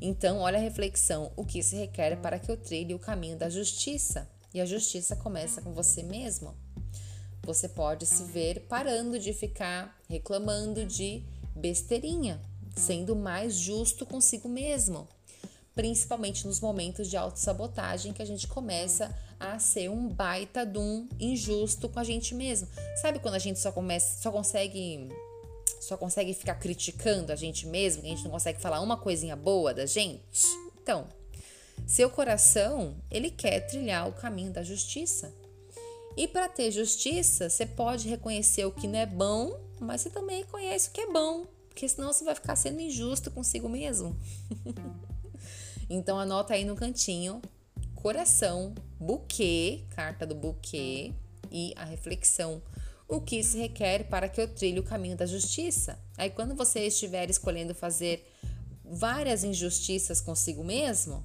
Então, 0.00 0.38
olha 0.38 0.58
a 0.58 0.62
reflexão: 0.62 1.32
o 1.36 1.44
que 1.44 1.62
se 1.62 1.76
requer 1.76 2.20
para 2.20 2.38
que 2.38 2.50
eu 2.50 2.56
trilhe 2.56 2.94
o 2.94 2.98
caminho 2.98 3.36
da 3.36 3.48
justiça? 3.48 4.28
E 4.54 4.60
a 4.60 4.64
justiça 4.64 5.16
começa 5.16 5.60
com 5.60 5.72
você 5.72 6.02
mesmo. 6.02 6.54
Você 7.42 7.68
pode 7.68 8.06
se 8.06 8.24
ver 8.24 8.60
parando 8.68 9.18
de 9.18 9.32
ficar 9.32 9.96
reclamando 10.08 10.84
de 10.84 11.22
besteirinha, 11.54 12.40
sendo 12.74 13.14
mais 13.14 13.54
justo 13.54 14.06
consigo 14.06 14.48
mesmo. 14.48 15.08
Principalmente 15.76 16.46
nos 16.46 16.58
momentos 16.58 17.08
de 17.08 17.18
autossabotagem 17.18 18.14
que 18.14 18.22
a 18.22 18.24
gente 18.24 18.48
começa 18.48 19.14
a 19.38 19.58
ser 19.58 19.90
um 19.90 20.08
baita 20.08 20.64
de 20.64 20.78
um 20.78 21.06
injusto 21.20 21.86
com 21.86 22.00
a 22.00 22.04
gente 22.04 22.34
mesmo. 22.34 22.66
Sabe 23.00 23.18
quando 23.18 23.34
a 23.34 23.38
gente 23.38 23.60
só 23.60 23.70
começa, 23.70 24.22
só 24.22 24.32
consegue 24.32 25.08
só 25.78 25.96
consegue 25.98 26.32
ficar 26.32 26.54
criticando 26.54 27.30
a 27.30 27.36
gente 27.36 27.66
mesmo, 27.66 28.02
que 28.02 28.08
a 28.08 28.10
gente 28.10 28.24
não 28.24 28.30
consegue 28.30 28.58
falar 28.58 28.80
uma 28.80 28.96
coisinha 28.96 29.36
boa 29.36 29.74
da 29.74 29.84
gente? 29.84 30.46
Então, 30.82 31.06
seu 31.86 32.08
coração, 32.08 32.96
ele 33.10 33.30
quer 33.30 33.60
trilhar 33.60 34.08
o 34.08 34.12
caminho 34.12 34.50
da 34.50 34.62
justiça. 34.62 35.32
E 36.16 36.26
para 36.26 36.48
ter 36.48 36.70
justiça, 36.70 37.50
você 37.50 37.66
pode 37.66 38.08
reconhecer 38.08 38.64
o 38.64 38.72
que 38.72 38.88
não 38.88 38.98
é 38.98 39.04
bom, 39.04 39.60
mas 39.78 40.00
você 40.00 40.10
também 40.10 40.38
reconhece 40.38 40.88
o 40.88 40.92
que 40.92 41.02
é 41.02 41.12
bom, 41.12 41.44
porque 41.68 41.86
senão 41.86 42.12
você 42.12 42.24
vai 42.24 42.34
ficar 42.34 42.56
sendo 42.56 42.80
injusto 42.80 43.30
consigo 43.30 43.68
mesmo. 43.68 44.16
então 45.88 46.18
anota 46.18 46.54
aí 46.54 46.64
no 46.64 46.76
cantinho 46.76 47.40
coração, 47.94 48.74
buquê, 49.00 49.84
carta 49.90 50.24
do 50.24 50.34
buquê 50.34 51.12
e 51.50 51.72
a 51.76 51.84
reflexão 51.84 52.62
o 53.08 53.20
que 53.20 53.42
se 53.42 53.58
requer 53.58 54.08
para 54.08 54.28
que 54.28 54.40
eu 54.40 54.48
trilhe 54.48 54.80
o 54.80 54.82
caminho 54.82 55.16
da 55.16 55.26
justiça. 55.26 55.98
Aí, 56.16 56.30
quando 56.30 56.54
você 56.54 56.86
estiver 56.86 57.30
escolhendo 57.30 57.74
fazer 57.74 58.26
várias 58.84 59.44
injustiças 59.44 60.20
consigo 60.20 60.64
mesmo, 60.64 61.24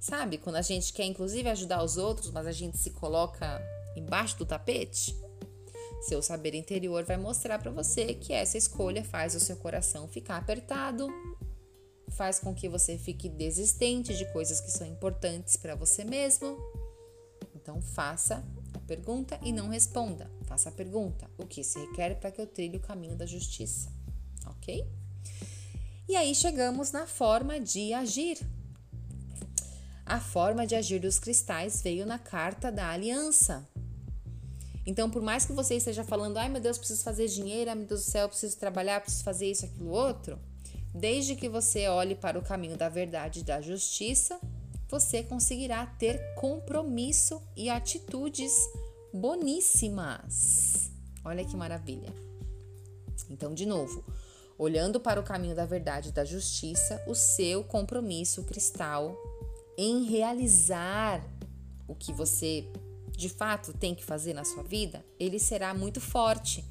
sabe? 0.00 0.38
Quando 0.38 0.56
a 0.56 0.62
gente 0.62 0.92
quer, 0.92 1.04
inclusive, 1.04 1.48
ajudar 1.48 1.82
os 1.82 1.96
outros, 1.96 2.30
mas 2.30 2.46
a 2.46 2.52
gente 2.52 2.78
se 2.78 2.90
coloca 2.90 3.60
embaixo 3.96 4.38
do 4.38 4.46
tapete, 4.46 5.14
seu 6.02 6.20
saber 6.20 6.54
interior 6.54 7.04
vai 7.04 7.16
mostrar 7.16 7.58
para 7.58 7.70
você 7.70 8.14
que 8.14 8.32
essa 8.32 8.58
escolha 8.58 9.02
faz 9.04 9.34
o 9.34 9.40
seu 9.40 9.56
coração 9.56 10.08
ficar 10.08 10.36
apertado, 10.36 11.08
faz 12.14 12.38
com 12.38 12.54
que 12.54 12.68
você 12.68 12.96
fique 12.96 13.28
desistente 13.28 14.16
de 14.16 14.24
coisas 14.32 14.60
que 14.60 14.70
são 14.70 14.86
importantes 14.86 15.56
para 15.56 15.74
você 15.74 16.04
mesmo. 16.04 16.56
Então, 17.54 17.80
faça 17.80 18.44
pergunta 18.86 19.38
e 19.42 19.52
não 19.52 19.68
responda. 19.68 20.30
Faça 20.44 20.68
a 20.68 20.72
pergunta: 20.72 21.28
o 21.38 21.46
que 21.46 21.64
se 21.64 21.78
requer 21.78 22.18
para 22.20 22.30
que 22.30 22.40
eu 22.40 22.46
trilhe 22.46 22.76
o 22.76 22.80
caminho 22.80 23.16
da 23.16 23.26
justiça? 23.26 23.90
Ok? 24.46 24.86
E 26.08 26.16
aí 26.16 26.34
chegamos 26.34 26.92
na 26.92 27.06
forma 27.06 27.58
de 27.58 27.92
agir. 27.92 28.38
A 30.06 30.20
forma 30.20 30.66
de 30.66 30.74
agir 30.74 31.00
dos 31.00 31.18
cristais 31.18 31.80
veio 31.80 32.04
na 32.04 32.18
carta 32.18 32.70
da 32.70 32.90
aliança. 32.90 33.66
Então, 34.86 35.10
por 35.10 35.22
mais 35.22 35.46
que 35.46 35.52
você 35.54 35.76
esteja 35.76 36.04
falando, 36.04 36.36
ai 36.36 36.50
meu 36.50 36.60
Deus, 36.60 36.76
preciso 36.76 37.02
fazer 37.02 37.26
dinheiro, 37.26 37.70
ai 37.70 37.76
meu 37.76 37.86
Deus 37.86 38.04
do 38.04 38.10
céu, 38.10 38.28
preciso 38.28 38.58
trabalhar, 38.58 39.00
preciso 39.00 39.24
fazer 39.24 39.50
isso, 39.50 39.64
aquilo, 39.64 39.88
outro, 39.88 40.38
desde 40.94 41.34
que 41.34 41.48
você 41.48 41.88
olhe 41.88 42.14
para 42.14 42.38
o 42.38 42.42
caminho 42.42 42.76
da 42.76 42.88
verdade 42.88 43.40
e 43.40 43.42
da 43.44 43.60
justiça, 43.60 44.38
você 44.88 45.24
conseguirá 45.24 45.84
ter 45.86 46.34
compromisso 46.34 47.42
e 47.56 47.68
atitudes 47.68 48.52
boníssimas. 49.12 50.90
Olha 51.24 51.44
que 51.44 51.56
maravilha. 51.56 52.14
Então, 53.28 53.54
de 53.54 53.66
novo, 53.66 54.04
olhando 54.56 55.00
para 55.00 55.18
o 55.18 55.24
caminho 55.24 55.56
da 55.56 55.66
verdade 55.66 56.10
e 56.10 56.12
da 56.12 56.24
justiça, 56.24 57.02
o 57.08 57.14
seu 57.14 57.64
compromisso 57.64 58.44
cristal 58.44 59.16
em 59.76 60.04
realizar 60.04 61.24
o 61.88 61.94
que 61.94 62.12
você 62.12 62.68
de 63.16 63.28
fato 63.28 63.72
tem 63.72 63.94
que 63.94 64.04
fazer 64.04 64.32
na 64.32 64.44
sua 64.44 64.62
vida, 64.62 65.04
ele 65.18 65.38
será 65.38 65.72
muito 65.74 66.00
forte. 66.00 66.64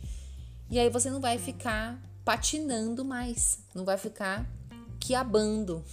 E 0.70 0.80
aí 0.80 0.90
você 0.90 1.10
não 1.10 1.20
vai 1.20 1.38
ficar 1.38 2.02
patinando 2.24 3.04
mais, 3.04 3.60
não 3.74 3.84
vai 3.84 3.98
ficar 3.98 4.46
quiabando 5.00 5.84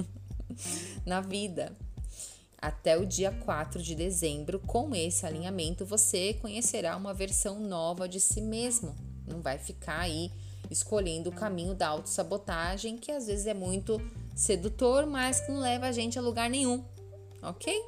na 1.04 1.20
vida. 1.20 1.76
Até 2.60 2.98
o 2.98 3.06
dia 3.06 3.32
4 3.32 3.82
de 3.82 3.94
dezembro, 3.94 4.60
com 4.60 4.94
esse 4.94 5.24
alinhamento, 5.24 5.86
você 5.86 6.34
conhecerá 6.34 6.96
uma 6.96 7.14
versão 7.14 7.58
nova 7.58 8.06
de 8.06 8.20
si 8.20 8.40
mesmo. 8.40 8.94
Não 9.26 9.40
vai 9.40 9.58
ficar 9.58 10.00
aí 10.00 10.30
escolhendo 10.70 11.30
o 11.30 11.34
caminho 11.34 11.74
da 11.74 11.88
autossabotagem, 11.88 12.98
que 12.98 13.10
às 13.10 13.26
vezes 13.26 13.46
é 13.46 13.54
muito 13.54 14.00
sedutor, 14.34 15.06
mas 15.06 15.40
que 15.40 15.50
não 15.50 15.60
leva 15.60 15.86
a 15.86 15.92
gente 15.92 16.18
a 16.18 16.22
lugar 16.22 16.50
nenhum, 16.50 16.84
ok? 17.42 17.82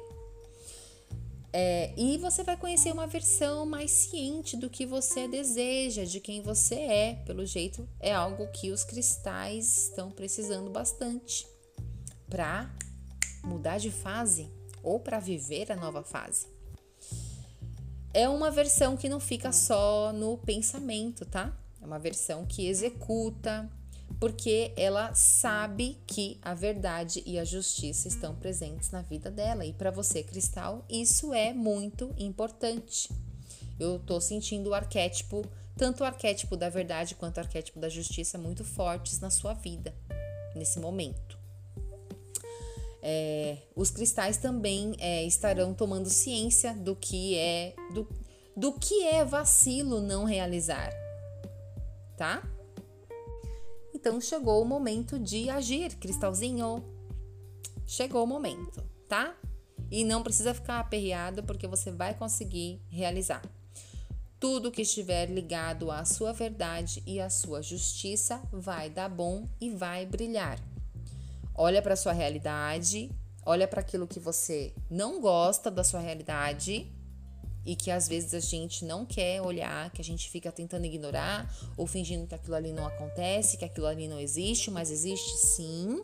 É, 1.55 1.93
e 1.95 2.17
você 2.17 2.43
vai 2.43 2.57
conhecer 2.57 2.91
uma 2.91 3.05
versão 3.05 3.63
mais 3.63 3.91
ciente 3.91 4.57
do 4.57 4.71
que 4.71 4.87
você 4.87 5.27
deseja, 5.27 6.03
de 6.03 6.19
quem 6.19 6.41
você 6.41 6.75
é. 6.75 7.15
Pelo 7.25 7.45
jeito, 7.45 7.87
é 7.99 8.11
algo 8.11 8.47
que 8.47 8.71
os 8.71 8.83
cristais 8.83 9.89
estão 9.89 10.09
precisando 10.09 10.71
bastante 10.71 11.45
para 12.27 12.73
mudar 13.43 13.77
de 13.77 13.91
fase 13.91 14.49
ou 14.81 14.99
para 14.99 15.19
viver 15.19 15.71
a 15.71 15.75
nova 15.75 16.03
fase. 16.03 16.47
É 18.11 18.27
uma 18.27 18.49
versão 18.49 18.97
que 18.97 19.07
não 19.07 19.19
fica 19.19 19.51
só 19.51 20.11
no 20.11 20.39
pensamento, 20.39 21.23
tá? 21.23 21.55
É 21.79 21.85
uma 21.85 21.99
versão 21.99 22.47
que 22.47 22.67
executa, 22.67 23.69
porque 24.19 24.71
ela 24.77 25.13
sabe 25.13 25.97
que 26.07 26.37
a 26.41 26.53
verdade 26.53 27.21
e 27.25 27.37
a 27.37 27.43
justiça 27.43 28.07
estão 28.07 28.35
presentes 28.35 28.91
na 28.91 29.01
vida 29.01 29.29
dela. 29.29 29.65
E 29.65 29.73
para 29.73 29.91
você, 29.91 30.23
Cristal, 30.23 30.85
isso 30.89 31.33
é 31.33 31.53
muito 31.53 32.13
importante. 32.17 33.09
Eu 33.79 33.99
tô 33.99 34.21
sentindo 34.21 34.69
o 34.69 34.73
arquétipo, 34.73 35.45
tanto 35.75 36.03
o 36.03 36.05
arquétipo 36.05 36.55
da 36.55 36.69
verdade 36.69 37.15
quanto 37.15 37.37
o 37.37 37.39
arquétipo 37.41 37.79
da 37.79 37.89
justiça 37.89 38.37
muito 38.37 38.63
fortes 38.63 39.19
na 39.19 39.29
sua 39.29 39.53
vida 39.53 39.93
nesse 40.55 40.79
momento. 40.79 41.37
É, 43.01 43.57
os 43.75 43.91
cristais 43.91 44.37
também 44.37 44.95
é, 44.97 45.25
estarão 45.25 45.73
tomando 45.73 46.09
ciência 46.09 46.73
do 46.73 46.95
que 46.95 47.37
é 47.37 47.75
do, 47.93 48.07
do 48.55 48.71
que 48.71 49.03
é 49.03 49.25
vacilo 49.25 49.99
não 49.99 50.23
realizar, 50.23 50.89
tá? 52.15 52.41
Então 54.03 54.19
chegou 54.19 54.61
o 54.61 54.65
momento 54.65 55.17
de 55.17 55.49
agir, 55.49 55.95
cristalzinho. 55.95 56.83
Chegou 57.87 58.25
o 58.25 58.27
momento, 58.27 58.83
tá? 59.07 59.33
E 59.89 60.03
não 60.03 60.21
precisa 60.21 60.53
ficar 60.53 60.81
aperreado 60.81 61.41
porque 61.41 61.65
você 61.69 61.89
vai 61.89 62.13
conseguir 62.13 62.81
realizar. 62.89 63.41
Tudo 64.41 64.73
que 64.73 64.81
estiver 64.81 65.27
ligado 65.27 65.89
à 65.89 66.03
sua 66.03 66.33
verdade 66.33 67.01
e 67.07 67.21
à 67.21 67.29
sua 67.29 67.61
justiça 67.61 68.43
vai 68.51 68.89
dar 68.89 69.07
bom 69.07 69.47
e 69.61 69.69
vai 69.69 70.05
brilhar. 70.05 70.59
Olha 71.55 71.81
para 71.81 71.95
sua 71.95 72.11
realidade, 72.11 73.09
olha 73.45 73.69
para 73.69 73.79
aquilo 73.79 74.05
que 74.05 74.19
você 74.19 74.73
não 74.91 75.21
gosta 75.21 75.71
da 75.71 75.81
sua 75.81 76.01
realidade 76.01 76.91
e 77.65 77.75
que 77.75 77.89
às 77.89 78.07
vezes 78.07 78.33
a 78.33 78.39
gente 78.39 78.83
não 78.83 79.05
quer 79.05 79.41
olhar, 79.41 79.89
que 79.91 80.01
a 80.01 80.03
gente 80.03 80.29
fica 80.29 80.51
tentando 80.51 80.85
ignorar 80.85 81.53
ou 81.77 81.87
fingindo 81.87 82.27
que 82.27 82.35
aquilo 82.35 82.55
ali 82.55 82.73
não 82.73 82.85
acontece, 82.85 83.57
que 83.57 83.65
aquilo 83.65 83.87
ali 83.87 84.07
não 84.07 84.19
existe, 84.19 84.69
mas 84.69 84.91
existe 84.91 85.37
sim. 85.37 86.03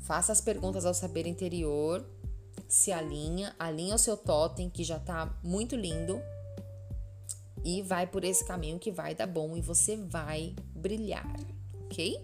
Faça 0.00 0.32
as 0.32 0.40
perguntas 0.40 0.84
ao 0.84 0.92
saber 0.92 1.26
interior, 1.26 2.04
se 2.68 2.90
alinha, 2.90 3.54
alinha 3.58 3.94
o 3.94 3.98
seu 3.98 4.16
totem 4.16 4.68
que 4.68 4.82
já 4.82 4.98
tá 4.98 5.38
muito 5.42 5.76
lindo 5.76 6.20
e 7.64 7.82
vai 7.82 8.06
por 8.06 8.24
esse 8.24 8.44
caminho 8.44 8.78
que 8.78 8.90
vai 8.90 9.14
dar 9.14 9.26
bom 9.26 9.56
e 9.56 9.60
você 9.60 9.96
vai 9.96 10.54
brilhar, 10.74 11.36
ok? 11.84 12.20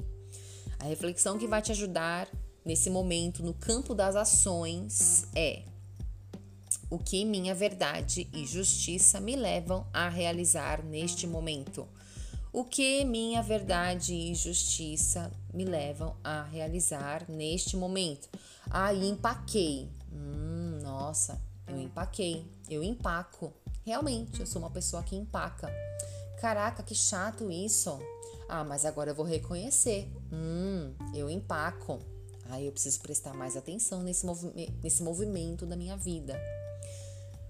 A 0.78 0.84
reflexão 0.84 1.38
que 1.38 1.46
vai 1.46 1.62
te 1.62 1.72
ajudar 1.72 2.28
nesse 2.64 2.90
momento 2.90 3.42
no 3.42 3.54
campo 3.54 3.94
das 3.94 4.16
ações 4.16 5.26
é 5.34 5.62
o 6.88 6.98
que 6.98 7.24
minha 7.24 7.54
verdade 7.54 8.28
e 8.32 8.46
justiça 8.46 9.20
me 9.20 9.34
levam 9.34 9.86
a 9.92 10.08
realizar 10.08 10.84
neste 10.84 11.26
momento. 11.26 11.86
O 12.52 12.64
que 12.64 13.04
minha 13.04 13.42
verdade 13.42 14.14
e 14.14 14.34
justiça 14.34 15.30
me 15.52 15.64
levam 15.64 16.16
a 16.24 16.42
realizar 16.44 17.28
neste 17.28 17.76
momento. 17.76 18.28
Aí 18.70 19.08
empaquei. 19.08 19.90
Hum, 20.12 20.78
nossa, 20.82 21.40
eu 21.66 21.78
empaquei. 21.78 22.46
Eu 22.70 22.82
empaco. 22.82 23.52
Realmente, 23.84 24.40
eu 24.40 24.46
sou 24.46 24.60
uma 24.60 24.70
pessoa 24.70 25.02
que 25.02 25.14
empaca. 25.14 25.70
Caraca, 26.40 26.82
que 26.82 26.94
chato 26.94 27.50
isso. 27.50 27.98
Ah, 28.48 28.64
mas 28.64 28.84
agora 28.84 29.10
eu 29.10 29.14
vou 29.14 29.26
reconhecer. 29.26 30.08
Hum, 30.32 30.94
eu 31.14 31.28
empaco. 31.28 31.98
Aí 32.48 32.66
eu 32.66 32.72
preciso 32.72 33.00
prestar 33.00 33.34
mais 33.34 33.56
atenção 33.56 34.02
nesse, 34.02 34.24
movi 34.24 34.72
nesse 34.82 35.02
movimento 35.02 35.66
da 35.66 35.76
minha 35.76 35.96
vida. 35.96 36.40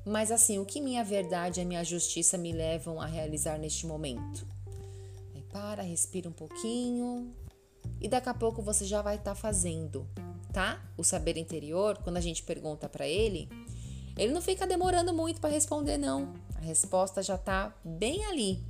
Mas 0.07 0.31
assim, 0.31 0.61
o 0.61 0.64
que 0.64 0.81
minha 0.81 1.03
verdade 1.03 1.61
e 1.61 1.64
minha 1.64 1.83
justiça 1.83 2.38
me 2.38 2.53
levam 2.53 3.01
a 3.01 3.07
realizar 3.07 3.59
neste 3.59 3.88
momento? 3.88 4.47
Aí 5.35 5.42
para, 5.42 5.83
respira 5.83 6.29
um 6.29 6.33
pouquinho 6.33 7.35
e 8.01 8.07
daqui 8.07 8.29
a 8.29 8.35
pouco 8.35 8.62
você 8.62 8.85
já 8.85 9.03
vai 9.03 9.16
estar 9.16 9.33
tá 9.33 9.35
fazendo, 9.35 10.07
tá? 10.53 10.81
O 10.97 11.03
saber 11.03 11.37
interior, 11.37 11.99
quando 12.05 12.19
a 12.19 12.21
gente 12.21 12.45
pergunta 12.45 12.88
para 12.88 13.05
ele, 13.05 13.49
ele 14.16 14.33
não 14.33 14.40
fica 14.40 14.64
demorando 14.64 15.12
muito 15.12 15.40
para 15.40 15.51
responder 15.51 15.99
não. 15.99 16.35
A 16.55 16.61
resposta 16.61 17.21
já 17.21 17.35
está 17.35 17.75
bem 17.85 18.25
ali. 18.27 18.62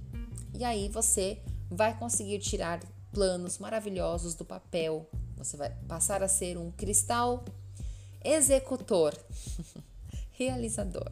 E 0.55 0.64
aí 0.64 0.88
você 0.88 1.42
vai 1.70 1.99
conseguir 1.99 2.38
tirar 2.38 2.81
planos 3.12 3.59
maravilhosos 3.59 4.35
do 4.35 4.44
papel. 4.44 5.07
Você 5.37 5.55
vai 5.59 5.68
passar 5.87 6.22
a 6.22 6.29
ser 6.29 6.57
um 6.57 6.70
cristal 6.70 7.44
executor. 8.25 9.14
realizador. 10.37 11.11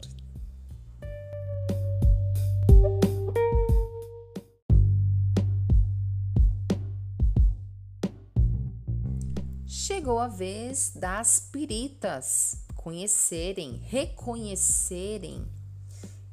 Chegou 9.65 10.19
a 10.19 10.27
vez 10.27 10.91
das 10.95 11.39
piritas 11.39 12.57
conhecerem, 12.75 13.77
reconhecerem 13.87 15.47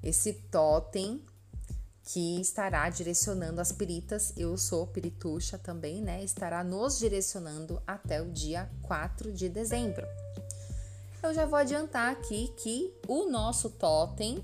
esse 0.02 0.34
totem 0.34 1.24
que 2.04 2.40
estará 2.40 2.90
direcionando 2.90 3.60
as 3.60 3.72
piritas. 3.72 4.34
Eu 4.36 4.58
sou 4.58 4.86
pirituxa 4.86 5.56
também, 5.56 6.02
né? 6.02 6.22
Estará 6.22 6.62
nos 6.62 6.98
direcionando 6.98 7.80
até 7.86 8.20
o 8.20 8.30
dia 8.30 8.70
4 8.82 9.32
de 9.32 9.48
dezembro 9.48 10.06
eu 11.22 11.32
já 11.32 11.46
vou 11.46 11.58
adiantar 11.58 12.10
aqui 12.10 12.52
que 12.56 12.92
o 13.06 13.30
nosso 13.30 13.70
totem 13.70 14.42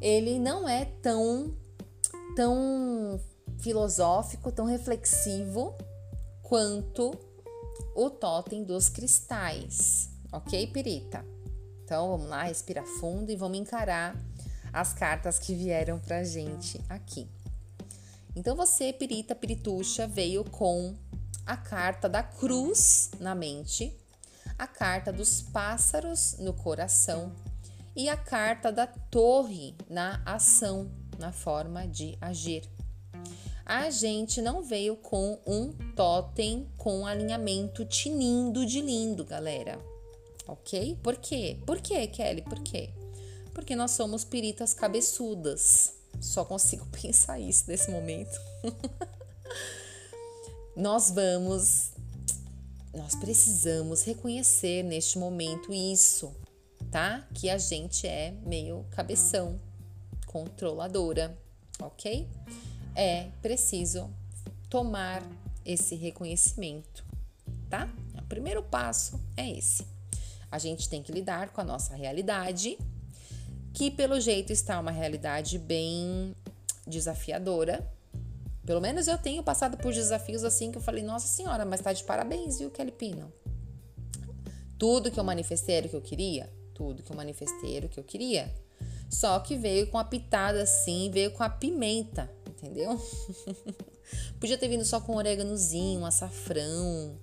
ele 0.00 0.38
não 0.38 0.68
é 0.68 0.84
tão 0.84 1.56
tão 2.36 3.20
filosófico, 3.58 4.52
tão 4.52 4.64
reflexivo 4.64 5.76
quanto 6.42 7.12
o 7.96 8.08
totem 8.08 8.62
dos 8.62 8.88
cristais, 8.88 10.08
ok, 10.32 10.68
Pirita? 10.68 11.24
Então 11.82 12.10
vamos 12.10 12.28
lá, 12.28 12.44
respira 12.44 12.84
fundo 12.84 13.32
e 13.32 13.36
vamos 13.36 13.58
encarar 13.58 14.16
as 14.72 14.92
cartas 14.92 15.38
que 15.38 15.54
vieram 15.54 15.98
pra 15.98 16.22
gente 16.22 16.80
aqui. 16.88 17.28
Então 18.36 18.54
você, 18.54 18.92
Pirita, 18.92 19.34
Pirituxa, 19.34 20.06
veio 20.06 20.44
com 20.44 20.94
a 21.44 21.56
carta 21.56 22.08
da 22.08 22.22
cruz 22.22 23.10
na 23.18 23.34
mente, 23.34 23.97
a 24.58 24.66
carta 24.66 25.12
dos 25.12 25.40
pássaros 25.40 26.36
no 26.38 26.52
coração 26.52 27.32
e 27.94 28.08
a 28.08 28.16
carta 28.16 28.72
da 28.72 28.86
torre 28.86 29.74
na 29.88 30.20
ação, 30.26 30.90
na 31.18 31.32
forma 31.32 31.86
de 31.86 32.18
agir. 32.20 32.68
a 33.64 33.90
gente 33.90 34.42
não 34.42 34.62
veio 34.62 34.96
com 34.96 35.38
um 35.46 35.72
totem 35.94 36.68
com 36.76 37.06
alinhamento 37.06 37.84
tinindo 37.84 38.66
de 38.66 38.80
lindo, 38.80 39.24
galera. 39.24 39.78
Ok? 40.46 40.98
Por 41.02 41.16
quê? 41.16 41.58
Por 41.66 41.80
quê, 41.80 42.06
Kelly? 42.06 42.42
Por 42.42 42.60
quê? 42.60 42.90
Porque 43.52 43.76
nós 43.76 43.90
somos 43.90 44.24
piritas 44.24 44.72
cabeçudas. 44.72 45.92
Só 46.20 46.44
consigo 46.44 46.86
pensar 46.90 47.38
isso 47.38 47.64
nesse 47.68 47.90
momento. 47.90 48.40
nós 50.74 51.10
vamos, 51.10 51.92
nós 52.98 53.14
precisamos 53.14 54.02
reconhecer 54.02 54.82
neste 54.82 55.18
momento 55.18 55.72
isso, 55.72 56.34
tá? 56.90 57.26
Que 57.34 57.48
a 57.48 57.56
gente 57.56 58.06
é 58.06 58.32
meio 58.44 58.84
cabeção, 58.90 59.58
controladora, 60.26 61.38
ok? 61.80 62.28
é 62.98 63.28
preciso 63.40 64.10
tomar 64.68 65.22
esse 65.64 65.94
reconhecimento, 65.94 67.04
tá? 67.70 67.88
O 68.16 68.22
primeiro 68.22 68.60
passo 68.60 69.20
é 69.36 69.48
esse. 69.48 69.86
A 70.50 70.58
gente 70.58 70.88
tem 70.88 71.00
que 71.00 71.12
lidar 71.12 71.50
com 71.50 71.60
a 71.60 71.64
nossa 71.64 71.94
realidade, 71.94 72.76
que 73.72 73.88
pelo 73.88 74.20
jeito 74.20 74.52
está 74.52 74.80
uma 74.80 74.90
realidade 74.90 75.60
bem 75.60 76.34
desafiadora. 76.88 77.88
Pelo 78.68 78.82
menos 78.82 79.08
eu 79.08 79.16
tenho 79.16 79.42
passado 79.42 79.78
por 79.78 79.94
desafios 79.94 80.44
assim 80.44 80.70
que 80.70 80.76
eu 80.76 80.82
falei, 80.82 81.02
nossa 81.02 81.26
senhora, 81.26 81.64
mas 81.64 81.80
tá 81.80 81.90
de 81.90 82.04
parabéns, 82.04 82.58
viu, 82.58 82.70
Kelly 82.70 82.92
Pino? 82.92 83.32
Tudo 84.78 85.10
que 85.10 85.18
eu 85.18 85.24
manifestei 85.24 85.76
era 85.76 85.86
o 85.86 85.88
que 85.88 85.96
eu 85.96 86.02
queria? 86.02 86.52
Tudo 86.74 87.02
que 87.02 87.10
eu 87.10 87.16
manifestei 87.16 87.78
era 87.78 87.86
o 87.86 87.88
que 87.88 87.98
eu 87.98 88.04
queria. 88.04 88.54
Só 89.08 89.38
que 89.40 89.56
veio 89.56 89.86
com 89.86 89.96
a 89.96 90.04
pitada 90.04 90.60
assim, 90.60 91.10
veio 91.10 91.30
com 91.30 91.42
a 91.42 91.48
pimenta 91.48 92.30
entendeu? 92.46 93.00
Podia 94.38 94.58
ter 94.58 94.68
vindo 94.68 94.84
só 94.84 95.00
com 95.00 95.16
oréganozinho, 95.16 96.04
açafrão. 96.04 97.16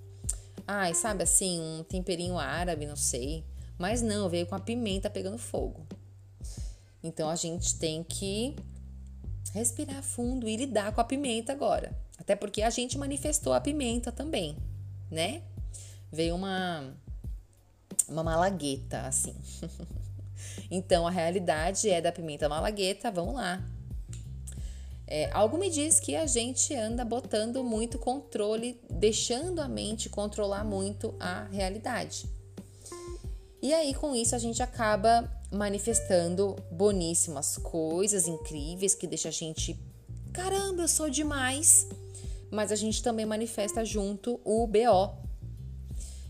Ai, 0.66 0.94
sabe 0.94 1.22
assim, 1.22 1.60
um 1.60 1.84
temperinho 1.84 2.36
árabe, 2.36 2.86
não 2.86 2.96
sei. 2.96 3.44
Mas 3.78 4.02
não, 4.02 4.28
veio 4.28 4.48
com 4.48 4.56
a 4.56 4.60
pimenta 4.60 5.08
pegando 5.08 5.38
fogo. 5.38 5.86
Então 7.04 7.28
a 7.28 7.36
gente 7.36 7.76
tem 7.76 8.02
que 8.02 8.56
respirar 9.52 10.02
fundo 10.02 10.48
e 10.48 10.56
lidar 10.56 10.92
com 10.92 11.00
a 11.00 11.04
pimenta 11.04 11.52
agora. 11.52 11.96
Até 12.18 12.34
porque 12.34 12.62
a 12.62 12.70
gente 12.70 12.98
manifestou 12.98 13.52
a 13.52 13.60
pimenta 13.60 14.10
também, 14.10 14.56
né? 15.10 15.42
Veio 16.10 16.34
uma 16.34 16.94
uma 18.08 18.22
malagueta 18.22 19.00
assim. 19.00 19.34
então 20.70 21.06
a 21.06 21.10
realidade 21.10 21.88
é 21.88 22.00
da 22.00 22.12
pimenta 22.12 22.48
malagueta, 22.48 23.10
vamos 23.10 23.34
lá. 23.34 23.62
É, 25.08 25.30
algo 25.32 25.56
me 25.56 25.70
diz 25.70 26.00
que 26.00 26.16
a 26.16 26.26
gente 26.26 26.74
anda 26.74 27.04
botando 27.04 27.62
muito 27.62 27.96
controle, 27.96 28.80
deixando 28.90 29.60
a 29.60 29.68
mente 29.68 30.08
controlar 30.08 30.64
muito 30.64 31.14
a 31.20 31.44
realidade. 31.44 32.28
E 33.62 33.72
aí, 33.72 33.94
com 33.94 34.14
isso, 34.14 34.34
a 34.34 34.38
gente 34.38 34.62
acaba 34.62 35.30
manifestando 35.56 36.56
boníssimas 36.70 37.56
coisas 37.58 38.26
incríveis 38.26 38.94
que 38.94 39.06
deixa 39.06 39.28
a 39.28 39.32
gente, 39.32 39.78
caramba, 40.32 40.82
eu 40.82 40.88
sou 40.88 41.08
demais. 41.10 41.86
Mas 42.50 42.70
a 42.70 42.76
gente 42.76 43.02
também 43.02 43.26
manifesta 43.26 43.84
junto 43.84 44.40
o 44.44 44.66
BO. 44.66 45.16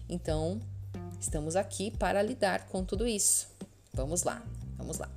Então, 0.09 0.61
estamos 1.21 1.57
aqui 1.57 1.91
para 1.91 2.23
lidar 2.23 2.69
com 2.69 2.85
tudo 2.85 3.07
isso. 3.07 3.49
Vamos 3.93 4.23
lá, 4.23 4.43
vamos 4.77 4.99
lá. 4.99 5.11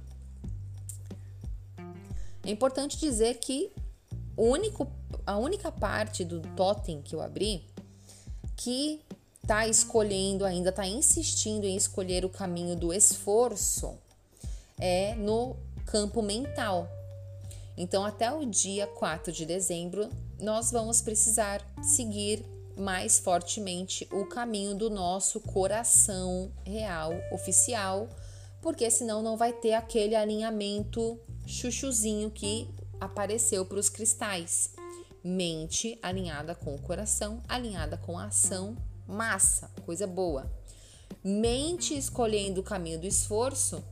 É 2.43 2.51
importante 2.51 2.97
dizer 2.99 3.35
que 3.35 3.71
único, 4.35 4.91
a 5.25 5.37
única 5.37 5.71
parte 5.71 6.23
do 6.25 6.41
totem 6.55 7.01
que 7.01 7.15
eu 7.15 7.21
abri 7.21 7.65
que 8.55 9.01
está 9.49 9.67
escolhendo 9.67 10.45
ainda, 10.45 10.69
está 10.69 10.85
insistindo 10.85 11.65
em 11.65 11.75
escolher 11.75 12.23
o 12.23 12.29
caminho 12.29 12.75
do 12.75 12.93
esforço 12.93 13.97
é 14.77 15.15
no 15.15 15.55
campo 15.87 16.21
mental. 16.21 16.87
Então, 17.75 18.05
até 18.05 18.31
o 18.31 18.45
dia 18.45 18.85
4 18.85 19.33
de 19.33 19.47
dezembro, 19.47 20.07
nós 20.39 20.69
vamos 20.71 21.01
precisar 21.01 21.65
seguir 21.81 22.45
mais 22.77 23.17
fortemente 23.17 24.07
o 24.11 24.23
caminho 24.23 24.75
do 24.75 24.87
nosso 24.87 25.39
coração 25.39 26.51
real, 26.63 27.11
oficial, 27.31 28.07
porque 28.61 28.87
senão 28.91 29.23
não 29.23 29.35
vai 29.35 29.51
ter 29.51 29.73
aquele 29.73 30.15
alinhamento 30.15 31.19
chuchuzinho 31.47 32.29
que 32.29 32.69
apareceu 33.01 33.65
para 33.65 33.79
os 33.79 33.89
cristais. 33.89 34.75
Mente 35.23 35.97
alinhada 36.03 36.53
com 36.53 36.75
o 36.75 36.81
coração, 36.81 37.41
alinhada 37.49 37.97
com 37.97 38.19
a 38.19 38.25
ação, 38.25 38.77
massa, 39.09 39.69
coisa 39.85 40.05
boa. 40.05 40.49
Mente 41.23 41.97
escolhendo 41.97 42.61
o 42.61 42.63
caminho 42.63 42.99
do 42.99 43.07
esforço 43.07 43.83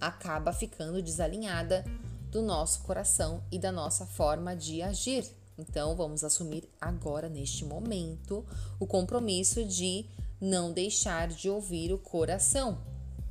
acaba 0.00 0.52
ficando 0.52 1.02
desalinhada 1.02 1.84
do 2.30 2.42
nosso 2.42 2.80
coração 2.82 3.42
e 3.52 3.58
da 3.58 3.70
nossa 3.70 4.06
forma 4.06 4.56
de 4.56 4.82
agir. 4.82 5.24
Então, 5.56 5.94
vamos 5.94 6.24
assumir 6.24 6.68
agora, 6.80 7.28
neste 7.28 7.64
momento, 7.64 8.44
o 8.80 8.86
compromisso 8.86 9.64
de 9.64 10.06
não 10.40 10.72
deixar 10.72 11.28
de 11.28 11.48
ouvir 11.48 11.92
o 11.92 11.98
coração, 11.98 12.78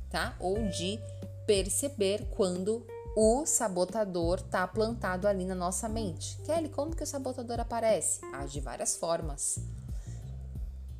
tá? 0.08 0.34
Ou 0.40 0.68
de 0.68 0.98
perceber 1.46 2.26
quando 2.34 2.86
o 3.14 3.44
sabotador 3.44 4.38
está 4.38 4.66
plantado 4.66 5.28
ali 5.28 5.44
na 5.44 5.54
nossa 5.54 5.88
mente. 5.88 6.38
Kelly, 6.44 6.68
como 6.70 6.96
que 6.96 7.02
o 7.02 7.06
sabotador 7.06 7.60
aparece? 7.60 8.20
Ah, 8.32 8.46
de 8.46 8.58
várias 8.58 8.96
formas. 8.96 9.60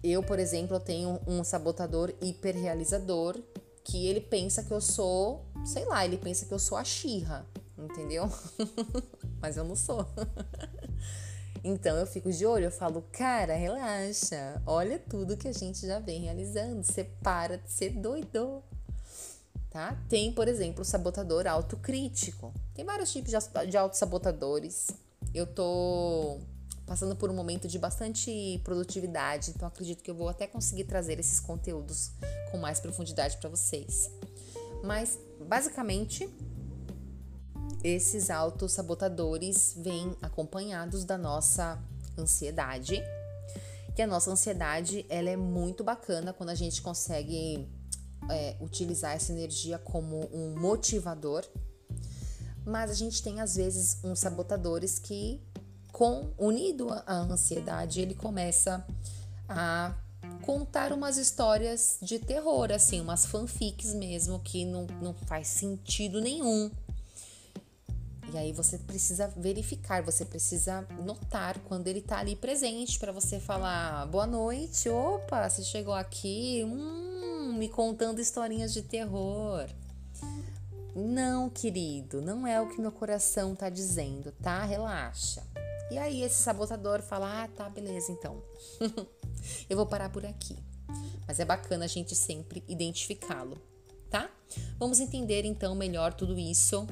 Eu, 0.07 0.23
por 0.23 0.39
exemplo, 0.39 0.79
tenho 0.79 1.19
um 1.27 1.43
sabotador 1.43 2.13
hiperrealizador 2.21 3.41
que 3.83 4.07
ele 4.07 4.21
pensa 4.21 4.63
que 4.63 4.71
eu 4.71 4.81
sou, 4.81 5.47
sei 5.65 5.87
lá, 5.87 6.05
ele 6.05 6.19
pensa 6.19 6.45
que 6.45 6.53
eu 6.53 6.59
sou 6.59 6.77
a 6.77 6.85
Xirra, 6.85 7.47
entendeu? 7.79 8.31
Mas 9.41 9.57
eu 9.57 9.65
não 9.65 9.75
sou. 9.75 10.07
então 11.65 11.97
eu 11.97 12.07
fico 12.07 12.31
de 12.31 12.45
olho, 12.45 12.67
eu 12.67 12.71
falo, 12.71 13.03
cara, 13.13 13.55
relaxa, 13.55 14.61
olha 14.67 14.99
tudo 14.99 15.39
que 15.39 15.49
a 15.49 15.53
gente 15.53 15.87
já 15.87 15.99
vem 15.99 16.21
realizando, 16.21 16.85
você 16.85 17.05
para 17.23 17.57
de 17.57 17.73
ser 17.73 17.91
doido 17.93 18.63
tá? 19.71 19.99
Tem, 20.09 20.31
por 20.33 20.47
exemplo, 20.47 20.83
o 20.83 20.85
sabotador 20.85 21.49
autocrítico. 21.49 22.55
Tem 22.75 22.85
vários 22.85 23.11
tipos 23.11 23.33
de 23.69 23.77
autossabotadores. 23.77 24.91
Eu 25.35 25.47
tô 25.49 26.39
passando 26.87 27.17
por 27.17 27.31
um 27.31 27.35
momento 27.35 27.67
de 27.67 27.79
bastante 27.79 28.61
produtividade, 28.65 29.51
então 29.51 29.67
acredito 29.67 30.03
que 30.03 30.11
eu 30.11 30.15
vou 30.15 30.29
até 30.29 30.47
conseguir 30.47 30.85
trazer 30.85 31.19
esses 31.19 31.41
conteúdos 31.41 32.13
com 32.51 32.59
mais 32.59 32.81
profundidade 32.81 33.37
para 33.39 33.49
vocês. 33.49 34.11
Mas, 34.83 35.19
basicamente, 35.41 36.29
esses 37.83 38.31
autossabotadores 38.31 39.75
vêm 39.77 40.17
acompanhados 40.21 41.05
da 41.05 41.19
nossa 41.19 41.83
ansiedade. 42.19 43.03
Que 43.95 44.03
a 44.03 44.07
nossa 44.07 44.31
ansiedade, 44.31 45.07
ela 45.09 45.31
é 45.31 45.37
muito 45.37 45.85
bacana 45.85 46.33
quando 46.33 46.51
a 46.51 46.55
gente 46.55 46.83
consegue 46.83 47.69
é, 48.29 48.57
utilizar 48.61 49.13
essa 49.13 49.33
energia 49.33 49.79
como 49.79 50.29
um 50.33 50.59
motivador, 50.59 51.45
mas 52.65 52.91
a 52.91 52.95
gente 52.95 53.23
tem 53.23 53.41
às 53.41 53.57
vezes 53.57 53.99
uns 54.03 54.19
sabotadores 54.19 54.99
que, 54.99 55.41
com 55.95 56.29
unido 56.37 56.91
à 56.91 57.15
ansiedade, 57.15 58.01
ele 58.01 58.17
começa 58.17 58.85
a 59.49 59.95
contar 60.43 60.93
umas 60.93 61.17
histórias 61.17 61.99
de 62.03 62.19
terror, 62.19 62.73
assim, 62.73 63.01
umas 63.01 63.25
fanfics 63.27 63.95
mesmo, 63.95 64.41
que 64.41 64.65
não, 64.65 64.89
não 65.01 65.15
faz 65.15 65.47
sentido 65.47 66.21
nenhum. 66.21 66.69
E 68.33 68.37
aí 68.37 68.53
você 68.53 68.77
precisa 68.77 69.29
verificar, 69.37 70.03
você 70.03 70.25
precisa 70.25 70.85
notar 71.05 71.61
quando 71.61 71.87
ele 71.87 72.01
tá 72.01 72.19
ali 72.19 72.35
presente 72.35 72.99
para 72.99 73.13
você 73.13 73.39
falar: 73.39 74.05
boa 74.07 74.27
noite, 74.27 74.89
opa, 74.89 75.49
você 75.49 75.63
chegou 75.63 75.95
aqui, 75.95 76.65
hum, 76.67 77.55
me 77.57 77.69
contando 77.69 78.21
historinhas 78.21 78.73
de 78.73 78.83
terror. 78.83 79.69
Não, 80.97 81.49
querido, 81.49 82.21
não 82.21 82.45
é 82.45 82.61
o 82.61 82.69
que 82.69 82.81
meu 82.81 82.91
coração 82.91 83.55
tá 83.55 83.69
dizendo, 83.69 84.33
tá? 84.43 84.65
Relaxa. 84.65 85.55
E 85.95 85.99
aí 85.99 86.23
esse 86.25 86.43
sabotador 86.43 87.03
fala: 87.03 87.45
"Ah, 87.45 87.49
tá, 87.49 87.69
beleza, 87.69 88.11
então. 88.11 88.43
Eu 89.71 89.77
vou 89.77 89.87
parar 89.87 90.11
por 90.11 90.27
aqui". 90.27 90.59
Mas 91.25 91.39
é 91.39 91.45
bacana 91.45 91.85
a 91.85 91.89
gente 91.89 92.17
sempre 92.17 92.65
identificá-lo, 92.67 93.57
tá? 94.11 94.29
Vamos 94.77 94.99
entender 94.99 95.45
então 95.45 95.73
melhor 95.77 96.13
tudo 96.13 96.37
isso. 96.37 96.85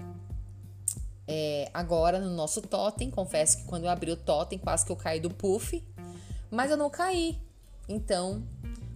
É, 1.27 1.69
agora 1.75 2.21
no 2.21 2.31
nosso 2.31 2.62
totem, 2.62 3.11
confesso 3.11 3.57
que 3.59 3.65
quando 3.65 3.85
eu 3.87 3.91
abri 3.91 4.12
o 4.12 4.17
totem 4.17 4.57
quase 4.57 4.87
que 4.87 4.93
eu 4.93 4.97
caí 4.97 5.19
do 5.19 5.31
puff, 5.31 5.85
mas 6.49 6.71
eu 6.71 6.77
não 6.77 6.88
caí. 6.88 7.41
Então, 7.88 8.47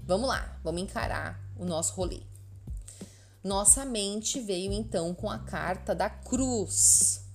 vamos 0.06 0.28
lá, 0.28 0.56
vamos 0.62 0.82
encarar 0.82 1.40
o 1.58 1.64
nosso 1.64 1.94
rolê. 1.94 2.20
Nossa 3.42 3.84
mente 3.84 4.38
veio 4.38 4.72
então 4.72 5.12
com 5.12 5.28
a 5.28 5.40
carta 5.40 5.96
da 5.96 6.08
cruz. 6.08 7.25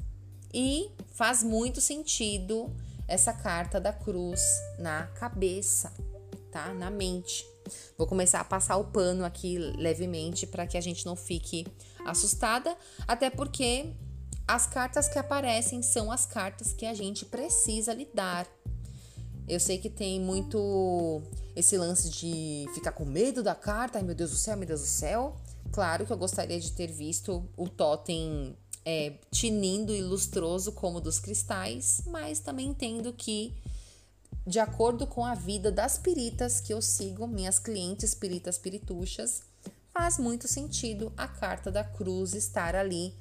E 0.54 0.92
faz 1.14 1.44
muito 1.44 1.80
sentido 1.80 2.74
essa 3.08 3.34
carta 3.34 3.80
da 3.80 3.92
cruz 3.92 4.42
na 4.80 5.08
cabeça, 5.08 5.94
tá? 6.52 6.74
Na 6.74 6.90
mente. 6.90 7.46
Vou 7.98 8.08
começar 8.08 8.40
a 8.40 8.44
passar 8.44 8.78
o 8.78 8.86
pano 8.86 9.24
aqui 9.24 9.58
levemente 9.58 10.48
para 10.48 10.66
que 10.66 10.78
a 10.78 10.82
gente 10.82 11.06
não 11.06 11.16
fique 11.16 11.66
assustada, 12.06 12.76
até 13.08 13.30
porque 13.30 13.94
as 14.48 14.66
cartas 14.66 15.08
que 15.08 15.20
aparecem 15.20 15.82
são 15.82 16.12
as 16.12 16.26
cartas 16.26 16.74
que 16.74 16.86
a 16.86 16.94
gente 16.94 17.26
precisa 17.26 17.94
lidar. 17.94 18.48
Eu 19.48 19.60
sei 19.60 19.78
que 19.78 19.90
tem 19.90 20.20
muito 20.20 21.22
esse 21.56 21.78
lance 21.78 22.10
de 22.10 22.66
ficar 22.74 22.92
com 22.92 23.06
medo 23.06 23.44
da 23.44 23.56
carta, 23.56 23.98
ai 23.98 24.04
meu 24.04 24.16
Deus 24.16 24.32
do 24.32 24.38
céu, 24.38 24.58
meu 24.58 24.68
Deus 24.68 24.82
do 24.82 24.88
céu. 24.88 25.36
Claro 25.72 26.06
que 26.06 26.12
eu 26.12 26.18
gostaria 26.18 26.60
de 26.60 26.72
ter 26.72 26.88
visto 26.88 27.48
o 27.58 27.68
totem 27.68 28.58
é, 28.86 29.13
tinindo 29.32 29.94
e 29.94 30.02
lustroso 30.02 30.72
como 30.72 31.00
dos 31.00 31.20
cristais, 31.20 32.02
mas 32.08 32.39
também 32.39 32.70
entendo 32.70 33.13
que, 33.13 33.54
de 34.46 34.60
acordo 34.60 35.06
com 35.06 35.26
a 35.26 35.36
vida 35.36 35.72
das 35.72 35.98
piritas 35.98 36.60
que 36.60 36.74
eu 36.74 36.82
sigo, 36.82 37.28
minhas 37.28 37.60
clientes 37.60 38.15
piritas 38.15 38.58
pirituchas, 38.58 39.41
faz 39.94 40.17
muito 40.17 40.48
sentido 40.48 41.12
a 41.15 41.28
carta 41.28 41.72
da 41.72 41.84
cruz 41.84 42.34
estar 42.34 42.76
ali 42.76 43.13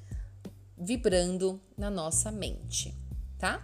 vibrando 0.79 1.61
na 1.77 1.91
nossa 1.91 2.31
mente, 2.31 2.95
tá? 3.39 3.63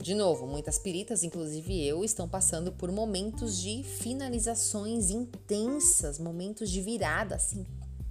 De 0.00 0.14
novo, 0.14 0.46
muitas 0.46 0.78
piritas, 0.78 1.22
inclusive 1.22 1.86
eu, 1.86 2.04
estão 2.04 2.28
passando 2.28 2.72
por 2.72 2.90
momentos 2.90 3.60
de 3.60 3.84
finalizações 3.84 5.10
intensas, 5.10 6.18
momentos 6.18 6.70
de 6.70 6.80
virada, 6.80 7.36
assim, 7.36 7.64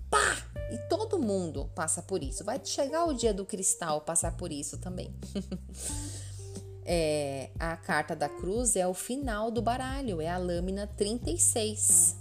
pá! 0.09 0.50
E 0.71 0.77
todo 0.87 1.19
mundo 1.19 1.69
passa 1.75 2.01
por 2.01 2.23
isso. 2.23 2.45
Vai 2.45 2.61
chegar 2.63 3.03
o 3.03 3.13
dia 3.13 3.33
do 3.33 3.45
cristal 3.45 3.99
passar 3.99 4.37
por 4.37 4.53
isso 4.53 4.77
também. 4.77 5.13
é, 6.85 7.49
a 7.59 7.75
carta 7.75 8.15
da 8.15 8.29
cruz 8.29 8.77
é 8.77 8.87
o 8.87 8.93
final 8.93 9.51
do 9.51 9.61
baralho, 9.61 10.21
é 10.21 10.29
a 10.29 10.37
lâmina 10.37 10.87
36. 10.87 12.15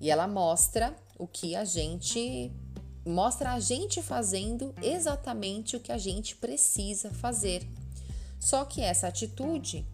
E 0.00 0.08
ela 0.08 0.28
mostra 0.28 0.94
o 1.18 1.26
que 1.26 1.56
a 1.56 1.64
gente 1.64 2.52
mostra 3.04 3.54
a 3.54 3.60
gente 3.60 4.02
fazendo 4.02 4.74
exatamente 4.82 5.74
o 5.74 5.80
que 5.80 5.90
a 5.90 5.98
gente 5.98 6.36
precisa 6.36 7.10
fazer. 7.10 7.66
Só 8.38 8.64
que 8.64 8.82
essa 8.82 9.08
atitude, 9.08 9.84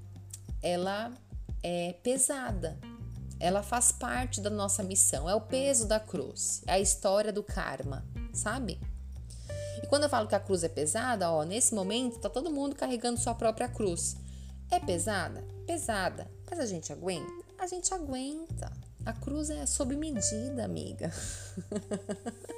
ela 0.61 1.13
é 1.63 1.95
pesada. 2.03 2.77
Ela 3.45 3.63
faz 3.63 3.93
parte 3.93 4.41
da 4.41 4.49
nossa 4.49 4.83
missão, 4.83 5.29
é 5.29 5.35
o 5.35 5.41
peso 5.43 5.87
da 5.87 6.01
cruz, 6.01 6.63
é 6.67 6.73
a 6.73 6.81
história 6.81 7.31
do 7.31 7.43
karma, 7.43 8.03
sabe? 8.33 8.81
E 9.83 9.87
quando 9.87 10.05
eu 10.05 10.09
falo 10.09 10.27
que 10.27 10.35
a 10.35 10.41
cruz 10.41 10.65
é 10.65 10.69
pesada, 10.71 11.31
ó, 11.31 11.45
nesse 11.45 11.75
momento 11.75 12.19
tá 12.19 12.31
todo 12.31 12.51
mundo 12.51 12.75
carregando 12.75 13.21
sua 13.21 13.35
própria 13.35 13.69
cruz. 13.69 14.17
É 14.71 14.81
pesada? 14.81 15.45
Pesada. 15.67 16.27
Mas 16.49 16.59
a 16.59 16.65
gente 16.65 16.91
aguenta? 16.91 17.31
A 17.59 17.67
gente 17.67 17.93
aguenta. 17.93 18.73
A 19.05 19.13
cruz 19.13 19.51
é 19.51 19.67
sob 19.67 19.95
medida, 19.95 20.65
amiga. 20.65 21.13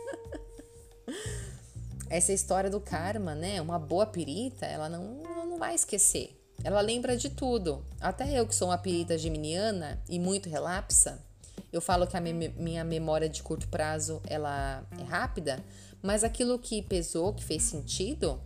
Essa 2.08 2.32
história 2.32 2.70
do 2.70 2.80
karma, 2.80 3.34
né? 3.34 3.60
Uma 3.60 3.80
boa 3.80 4.06
pirita, 4.06 4.64
ela 4.64 4.88
não, 4.88 5.20
não 5.24 5.58
vai 5.58 5.74
esquecer. 5.74 6.40
Ela 6.64 6.80
lembra 6.80 7.16
de 7.16 7.30
tudo. 7.30 7.84
Até 8.00 8.38
eu, 8.38 8.46
que 8.46 8.54
sou 8.54 8.68
uma 8.68 8.78
pirita 8.78 9.16
geminiana 9.16 10.02
e 10.08 10.18
muito 10.18 10.48
relapsa, 10.48 11.24
eu 11.72 11.80
falo 11.80 12.06
que 12.06 12.16
a 12.16 12.20
minha 12.20 12.84
memória 12.84 13.28
de 13.28 13.42
curto 13.42 13.68
prazo 13.68 14.20
ela 14.26 14.84
é 14.98 15.02
rápida, 15.04 15.62
mas 16.02 16.24
aquilo 16.24 16.58
que 16.58 16.82
pesou, 16.82 17.32
que 17.32 17.44
fez 17.44 17.62
sentido, 17.62 18.40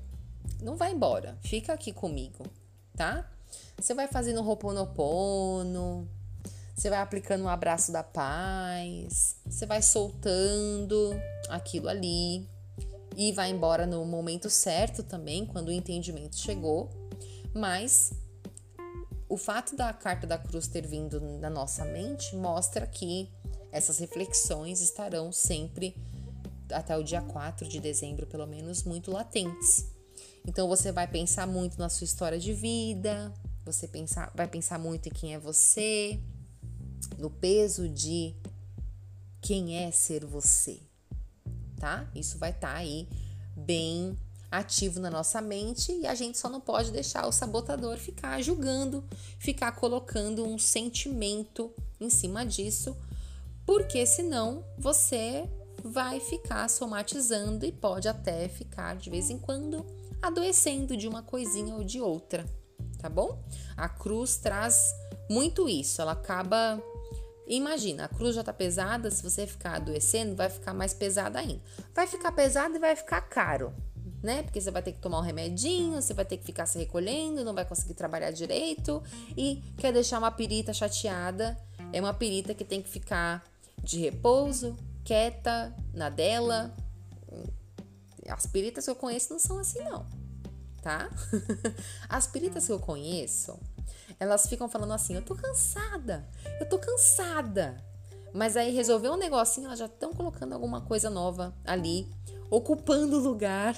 não 0.62 0.76
vai 0.76 0.92
embora. 0.92 1.38
Fica 1.42 1.72
aqui 1.72 1.92
comigo, 1.92 2.44
tá? 2.96 3.30
Você 3.78 3.94
vai 3.94 4.06
fazendo 4.06 4.42
roponopono, 4.42 6.08
você 6.74 6.88
vai 6.90 7.00
aplicando 7.00 7.44
um 7.44 7.48
abraço 7.48 7.92
da 7.92 8.02
paz, 8.02 9.36
você 9.46 9.66
vai 9.66 9.82
soltando 9.82 11.10
aquilo 11.48 11.88
ali 11.88 12.48
e 13.16 13.32
vai 13.32 13.50
embora 13.50 13.86
no 13.86 14.04
momento 14.04 14.48
certo 14.48 15.02
também, 15.02 15.44
quando 15.44 15.68
o 15.68 15.72
entendimento 15.72 16.36
chegou. 16.36 16.90
Mas 17.54 18.12
o 19.28 19.36
fato 19.36 19.76
da 19.76 19.92
carta 19.92 20.26
da 20.26 20.38
cruz 20.38 20.66
ter 20.66 20.86
vindo 20.86 21.20
na 21.38 21.50
nossa 21.50 21.84
mente 21.84 22.34
mostra 22.36 22.86
que 22.86 23.28
essas 23.72 23.98
reflexões 23.98 24.80
estarão 24.80 25.30
sempre 25.32 25.96
até 26.72 26.96
o 26.96 27.02
dia 27.02 27.22
4 27.22 27.68
de 27.68 27.80
dezembro, 27.80 28.26
pelo 28.26 28.46
menos, 28.46 28.84
muito 28.84 29.10
latentes. 29.10 29.86
Então 30.46 30.68
você 30.68 30.90
vai 30.90 31.06
pensar 31.06 31.46
muito 31.46 31.78
na 31.78 31.88
sua 31.88 32.04
história 32.04 32.38
de 32.38 32.52
vida, 32.52 33.32
você 33.64 33.86
pensar, 33.86 34.32
vai 34.34 34.48
pensar 34.48 34.78
muito 34.78 35.08
em 35.08 35.12
quem 35.12 35.34
é 35.34 35.38
você, 35.38 36.18
no 37.18 37.30
peso 37.30 37.88
de 37.88 38.34
quem 39.40 39.76
é 39.78 39.90
ser 39.90 40.24
você, 40.24 40.80
tá? 41.76 42.10
Isso 42.14 42.38
vai 42.38 42.50
estar 42.50 42.72
tá 42.72 42.78
aí 42.78 43.08
bem 43.56 44.16
ativo 44.50 44.98
na 44.98 45.10
nossa 45.10 45.40
mente 45.40 45.92
e 45.92 46.06
a 46.06 46.14
gente 46.14 46.36
só 46.36 46.48
não 46.48 46.60
pode 46.60 46.90
deixar 46.90 47.26
o 47.26 47.32
sabotador 47.32 47.96
ficar 47.96 48.42
julgando, 48.42 49.04
ficar 49.38 49.72
colocando 49.72 50.44
um 50.44 50.58
sentimento 50.58 51.72
em 52.00 52.10
cima 52.10 52.44
disso, 52.44 52.96
porque 53.64 54.04
senão 54.04 54.64
você 54.76 55.48
vai 55.84 56.18
ficar 56.20 56.68
somatizando 56.68 57.64
e 57.64 57.72
pode 57.72 58.08
até 58.08 58.48
ficar 58.48 58.96
de 58.96 59.08
vez 59.08 59.30
em 59.30 59.38
quando 59.38 59.86
adoecendo 60.20 60.96
de 60.96 61.08
uma 61.08 61.22
coisinha 61.22 61.74
ou 61.74 61.84
de 61.84 62.00
outra, 62.00 62.44
tá 62.98 63.08
bom? 63.08 63.42
A 63.76 63.88
cruz 63.88 64.36
traz 64.36 64.92
muito 65.30 65.68
isso, 65.68 66.02
ela 66.02 66.12
acaba 66.12 66.82
Imagina, 67.50 68.04
a 68.04 68.08
cruz 68.08 68.36
já 68.36 68.44
tá 68.44 68.52
pesada, 68.52 69.10
se 69.10 69.24
você 69.24 69.44
ficar 69.44 69.74
adoecendo, 69.74 70.36
vai 70.36 70.48
ficar 70.48 70.72
mais 70.72 70.94
pesada 70.94 71.40
ainda. 71.40 71.60
Vai 71.92 72.06
ficar 72.06 72.30
pesado 72.30 72.76
e 72.76 72.78
vai 72.78 72.94
ficar 72.94 73.22
caro, 73.22 73.74
né? 74.22 74.42
Porque 74.42 74.60
você 74.60 74.70
vai 74.70 74.82
ter 74.82 74.92
que 74.92 74.98
tomar 74.98 75.18
um 75.18 75.22
remedinho, 75.22 76.00
você 76.00 76.12
vai 76.12 76.24
ter 76.24 76.36
que 76.36 76.44
ficar 76.44 76.66
se 76.66 76.78
recolhendo, 76.78 77.44
não 77.44 77.54
vai 77.54 77.64
conseguir 77.64 77.94
trabalhar 77.94 78.30
direito 78.30 79.02
e 79.36 79.62
quer 79.78 79.92
deixar 79.92 80.18
uma 80.18 80.30
pirita 80.30 80.72
chateada. 80.72 81.56
É 81.92 82.00
uma 82.00 82.14
pirita 82.14 82.54
que 82.54 82.64
tem 82.64 82.82
que 82.82 82.88
ficar 82.88 83.44
de 83.82 83.98
repouso, 83.98 84.76
quieta, 85.04 85.74
na 85.92 86.08
dela. 86.08 86.74
As 88.28 88.46
piritas 88.46 88.84
que 88.84 88.90
eu 88.90 88.96
conheço 88.96 89.32
não 89.32 89.40
são 89.40 89.58
assim, 89.58 89.80
não, 89.80 90.06
tá? 90.82 91.10
As 92.08 92.26
piritas 92.26 92.66
que 92.66 92.72
eu 92.72 92.78
conheço, 92.78 93.58
elas 94.18 94.46
ficam 94.46 94.68
falando 94.68 94.92
assim: 94.92 95.14
eu 95.14 95.22
tô 95.22 95.34
cansada, 95.34 96.28
eu 96.60 96.68
tô 96.68 96.78
cansada. 96.78 97.76
Mas 98.32 98.56
aí 98.56 98.72
resolveu 98.72 99.14
um 99.14 99.16
negocinho, 99.16 99.66
elas 99.66 99.78
já 99.80 99.86
estão 99.86 100.12
colocando 100.12 100.52
alguma 100.52 100.80
coisa 100.82 101.10
nova 101.10 101.52
ali, 101.64 102.08
ocupando 102.48 103.16
o 103.16 103.20
lugar. 103.20 103.76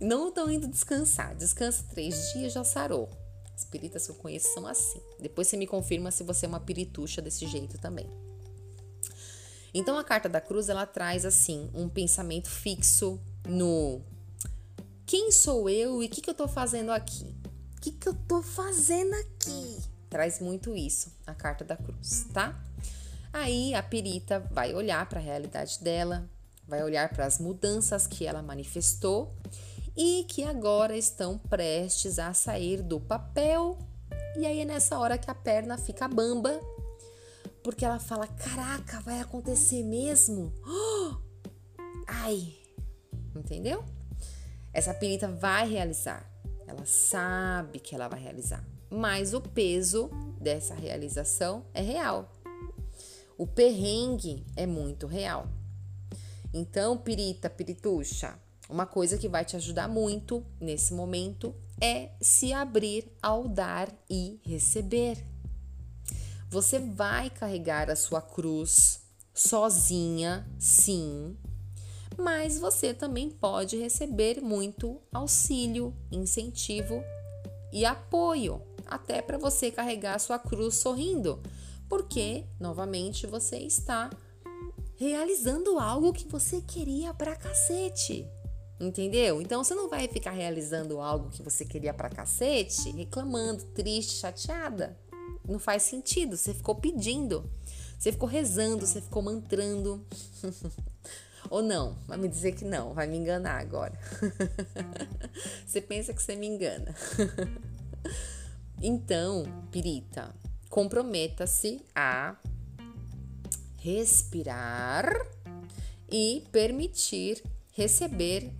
Não 0.00 0.28
estão 0.28 0.50
indo 0.50 0.68
descansar. 0.68 1.34
Descansa 1.36 1.84
três 1.90 2.32
dias, 2.32 2.52
já 2.52 2.64
sarou. 2.64 3.08
As 3.54 3.64
piritas 3.64 4.06
que 4.06 4.12
eu 4.12 4.16
conheço 4.16 4.54
são 4.54 4.66
assim. 4.66 5.00
Depois 5.18 5.48
você 5.48 5.56
me 5.56 5.66
confirma 5.66 6.10
se 6.10 6.22
você 6.22 6.46
é 6.46 6.48
uma 6.48 6.60
pirituxa 6.60 7.20
desse 7.20 7.46
jeito 7.46 7.78
também. 7.78 8.08
Então 9.72 9.98
a 9.98 10.04
carta 10.04 10.28
da 10.28 10.40
cruz 10.40 10.68
ela 10.68 10.86
traz 10.86 11.24
assim 11.24 11.70
um 11.74 11.88
pensamento 11.88 12.48
fixo 12.48 13.20
no 13.46 14.00
quem 15.10 15.32
sou 15.32 15.68
eu 15.68 16.02
e 16.02 16.06
o 16.06 16.08
que, 16.08 16.20
que 16.20 16.30
eu 16.30 16.34
tô 16.34 16.46
fazendo 16.46 16.90
aqui? 16.92 17.34
O 17.76 17.80
que, 17.80 17.90
que 17.90 18.08
eu 18.08 18.14
tô 18.14 18.42
fazendo 18.42 19.12
aqui? 19.14 19.78
Traz 20.08 20.38
muito 20.38 20.76
isso, 20.76 21.12
a 21.26 21.34
carta 21.34 21.64
da 21.64 21.76
cruz, 21.76 22.26
tá? 22.32 22.56
Aí 23.32 23.74
a 23.74 23.82
perita 23.82 24.38
vai 24.52 24.72
olhar 24.72 25.08
para 25.08 25.18
a 25.18 25.22
realidade 25.22 25.82
dela, 25.82 26.28
vai 26.70 26.84
olhar 26.84 27.08
para 27.08 27.26
as 27.26 27.40
mudanças 27.40 28.06
que 28.06 28.24
ela 28.24 28.40
manifestou 28.40 29.34
e 29.96 30.24
que 30.28 30.44
agora 30.44 30.96
estão 30.96 31.36
prestes 31.36 32.18
a 32.18 32.32
sair 32.32 32.80
do 32.80 33.00
papel. 33.00 33.76
E 34.38 34.46
aí 34.46 34.60
é 34.60 34.64
nessa 34.64 34.96
hora 34.98 35.18
que 35.18 35.28
a 35.28 35.34
perna 35.34 35.76
fica 35.76 36.06
bamba, 36.06 36.58
porque 37.64 37.84
ela 37.84 37.98
fala: 37.98 38.26
Caraca, 38.28 39.00
vai 39.00 39.20
acontecer 39.20 39.82
mesmo? 39.82 40.54
Oh! 40.64 41.16
Ai, 42.06 42.54
entendeu? 43.34 43.84
Essa 44.72 44.94
perita 44.94 45.28
vai 45.28 45.68
realizar. 45.68 46.30
Ela 46.66 46.86
sabe 46.86 47.80
que 47.80 47.96
ela 47.96 48.06
vai 48.06 48.20
realizar, 48.20 48.64
mas 48.88 49.34
o 49.34 49.40
peso 49.40 50.08
dessa 50.40 50.72
realização 50.74 51.66
é 51.74 51.80
real. 51.82 52.30
O 53.36 53.44
perrengue 53.44 54.46
é 54.54 54.66
muito 54.66 55.08
real. 55.08 55.48
Então, 56.52 56.98
pirita, 56.98 57.48
pirituxa, 57.48 58.38
uma 58.68 58.86
coisa 58.86 59.16
que 59.16 59.28
vai 59.28 59.44
te 59.44 59.56
ajudar 59.56 59.88
muito 59.88 60.44
nesse 60.60 60.92
momento 60.92 61.54
é 61.80 62.10
se 62.20 62.52
abrir 62.52 63.10
ao 63.22 63.48
dar 63.48 63.92
e 64.08 64.40
receber. 64.44 65.24
Você 66.48 66.78
vai 66.78 67.30
carregar 67.30 67.90
a 67.90 67.96
sua 67.96 68.20
cruz 68.20 69.00
sozinha, 69.32 70.46
sim, 70.58 71.36
mas 72.18 72.58
você 72.58 72.92
também 72.92 73.30
pode 73.30 73.76
receber 73.76 74.40
muito 74.40 75.00
auxílio, 75.12 75.94
incentivo 76.10 77.02
e 77.72 77.84
apoio, 77.84 78.60
até 78.86 79.22
para 79.22 79.38
você 79.38 79.70
carregar 79.70 80.16
a 80.16 80.18
sua 80.18 80.38
cruz 80.38 80.74
sorrindo, 80.74 81.40
porque 81.88 82.44
novamente 82.58 83.26
você 83.26 83.56
está 83.58 84.10
realizando 85.00 85.78
algo 85.78 86.12
que 86.12 86.28
você 86.28 86.60
queria 86.60 87.14
pra 87.14 87.34
cacete. 87.34 88.28
Entendeu? 88.78 89.40
Então 89.40 89.64
você 89.64 89.74
não 89.74 89.88
vai 89.88 90.06
ficar 90.06 90.30
realizando 90.30 91.00
algo 91.00 91.30
que 91.30 91.42
você 91.42 91.64
queria 91.64 91.94
pra 91.94 92.10
cacete, 92.10 92.90
reclamando, 92.90 93.64
triste, 93.64 94.18
chateada. 94.18 94.98
Não 95.48 95.58
faz 95.58 95.84
sentido, 95.84 96.36
você 96.36 96.52
ficou 96.52 96.74
pedindo. 96.74 97.50
Você 97.98 98.12
ficou 98.12 98.28
rezando, 98.28 98.86
você 98.86 99.00
ficou 99.00 99.22
mantrando. 99.22 100.04
Ou 101.48 101.62
não, 101.62 101.96
vai 102.06 102.18
me 102.18 102.28
dizer 102.28 102.52
que 102.52 102.64
não, 102.66 102.92
vai 102.92 103.06
me 103.06 103.16
enganar 103.16 103.58
agora. 103.58 103.98
você 105.66 105.80
pensa 105.80 106.12
que 106.12 106.22
você 106.22 106.36
me 106.36 106.46
engana. 106.46 106.94
então, 108.82 109.44
pirita, 109.70 110.34
comprometa-se 110.68 111.80
a 111.94 112.36
respirar 113.80 115.10
e 116.10 116.46
permitir 116.52 117.42
receber 117.72 118.52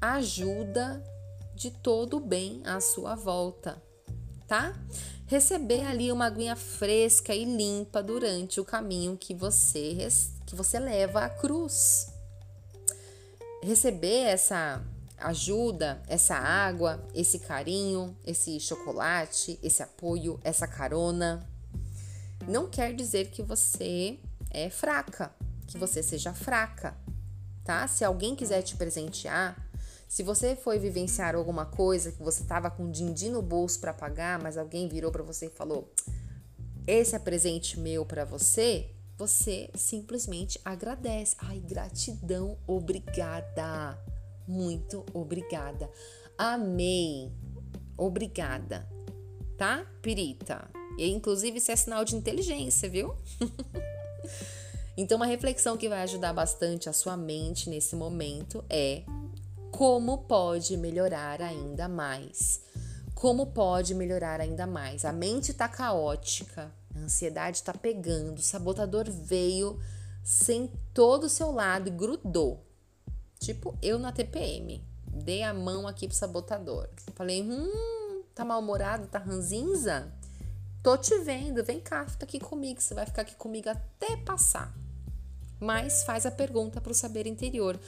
ajuda 0.00 1.02
de 1.54 1.70
todo 1.70 2.18
o 2.18 2.20
bem 2.20 2.62
à 2.64 2.80
sua 2.80 3.14
volta, 3.14 3.82
tá? 4.46 4.74
receber 5.26 5.84
ali 5.84 6.12
uma 6.12 6.26
aguinha 6.26 6.54
fresca 6.54 7.34
e 7.34 7.44
limpa 7.44 8.02
durante 8.02 8.60
o 8.60 8.64
caminho 8.64 9.16
que 9.16 9.34
você 9.34 10.08
que 10.46 10.54
você 10.54 10.78
leva 10.78 11.24
à 11.24 11.28
cruz. 11.28 12.12
Receber 13.62 14.26
essa 14.28 14.80
ajuda, 15.18 16.00
essa 16.06 16.36
água, 16.36 17.04
esse 17.12 17.40
carinho, 17.40 18.16
esse 18.24 18.60
chocolate, 18.60 19.58
esse 19.62 19.82
apoio, 19.82 20.38
essa 20.44 20.68
carona, 20.68 21.44
não 22.46 22.68
quer 22.68 22.94
dizer 22.94 23.30
que 23.30 23.42
você 23.42 24.20
é 24.56 24.70
fraca, 24.70 25.30
que 25.66 25.76
você 25.76 26.02
seja 26.02 26.32
fraca, 26.32 26.96
tá? 27.62 27.86
Se 27.86 28.02
alguém 28.02 28.34
quiser 28.34 28.62
te 28.62 28.74
presentear, 28.74 29.54
se 30.08 30.22
você 30.22 30.56
foi 30.56 30.78
vivenciar 30.78 31.34
alguma 31.34 31.66
coisa 31.66 32.10
que 32.10 32.22
você 32.22 32.42
estava 32.42 32.70
com 32.70 32.90
din-din 32.90 33.30
no 33.30 33.42
bolso 33.42 33.78
para 33.78 33.92
pagar, 33.92 34.42
mas 34.42 34.56
alguém 34.56 34.88
virou 34.88 35.12
para 35.12 35.22
você 35.22 35.46
e 35.46 35.50
falou: 35.50 35.92
"Esse 36.86 37.14
é 37.14 37.18
presente 37.18 37.78
meu 37.78 38.06
para 38.06 38.24
você", 38.24 38.90
você 39.18 39.68
simplesmente 39.74 40.58
agradece. 40.64 41.36
Ai, 41.38 41.60
gratidão, 41.60 42.56
obrigada. 42.66 43.98
Muito 44.48 45.04
obrigada. 45.12 45.90
Amei. 46.38 47.30
Obrigada. 47.96 48.88
Tá? 49.58 49.84
Pirita. 50.00 50.70
E 50.96 51.10
inclusive 51.10 51.58
isso 51.58 51.70
é 51.70 51.76
sinal 51.76 52.04
de 52.04 52.16
inteligência, 52.16 52.88
viu? 52.88 53.14
então 54.96 55.16
uma 55.16 55.26
reflexão 55.26 55.76
que 55.76 55.88
vai 55.88 56.02
ajudar 56.02 56.32
bastante 56.32 56.88
a 56.88 56.92
sua 56.92 57.16
mente 57.16 57.68
nesse 57.68 57.94
momento 57.94 58.64
é 58.70 59.02
como 59.70 60.18
pode 60.18 60.74
melhorar 60.76 61.42
ainda 61.42 61.86
mais? 61.86 62.62
Como 63.14 63.46
pode 63.48 63.94
melhorar 63.94 64.40
ainda 64.40 64.66
mais? 64.66 65.04
A 65.04 65.12
mente 65.12 65.50
está 65.50 65.68
caótica, 65.68 66.72
a 66.94 66.98
ansiedade 66.98 67.58
está 67.58 67.74
pegando, 67.74 68.38
o 68.38 68.42
sabotador 68.42 69.04
veio, 69.10 69.78
sentou 70.24 71.18
do 71.18 71.28
seu 71.28 71.50
lado 71.50 71.88
e 71.88 71.90
grudou. 71.90 72.64
Tipo 73.38 73.76
eu 73.82 73.98
na 73.98 74.12
TPM. 74.12 74.82
Dei 75.06 75.42
a 75.42 75.52
mão 75.52 75.86
aqui 75.86 76.08
pro 76.08 76.16
sabotador. 76.16 76.88
Falei, 77.14 77.42
hum, 77.42 78.22
tá 78.34 78.44
mal-humorado, 78.44 79.06
tá 79.08 79.18
ranzinza? 79.18 80.10
Tô 80.82 80.96
te 80.96 81.18
vendo, 81.18 81.64
vem 81.64 81.80
cá, 81.80 82.06
fica 82.06 82.24
aqui 82.24 82.38
comigo, 82.38 82.80
você 82.80 82.94
vai 82.94 83.04
ficar 83.04 83.22
aqui 83.22 83.34
comigo 83.34 83.68
até 83.68 84.16
passar. 84.18 84.85
Mas 85.60 86.02
faz 86.04 86.26
a 86.26 86.30
pergunta 86.30 86.80
pro 86.80 86.94
saber 86.94 87.26
interior. 87.26 87.78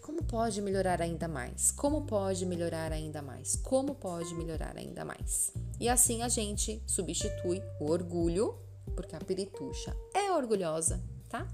Como 0.00 0.22
pode 0.22 0.60
melhorar 0.62 1.02
ainda 1.02 1.26
mais? 1.26 1.70
Como 1.70 2.06
pode 2.06 2.46
melhorar 2.46 2.92
ainda 2.92 3.20
mais? 3.20 3.56
Como 3.56 3.94
pode 3.94 4.34
melhorar 4.34 4.76
ainda 4.76 5.04
mais? 5.04 5.52
E 5.80 5.88
assim 5.88 6.22
a 6.22 6.28
gente 6.28 6.82
substitui 6.86 7.62
o 7.80 7.90
orgulho, 7.90 8.56
porque 8.94 9.16
a 9.16 9.20
perituxa 9.20 9.96
é 10.14 10.30
orgulhosa, 10.32 11.02
tá? 11.28 11.46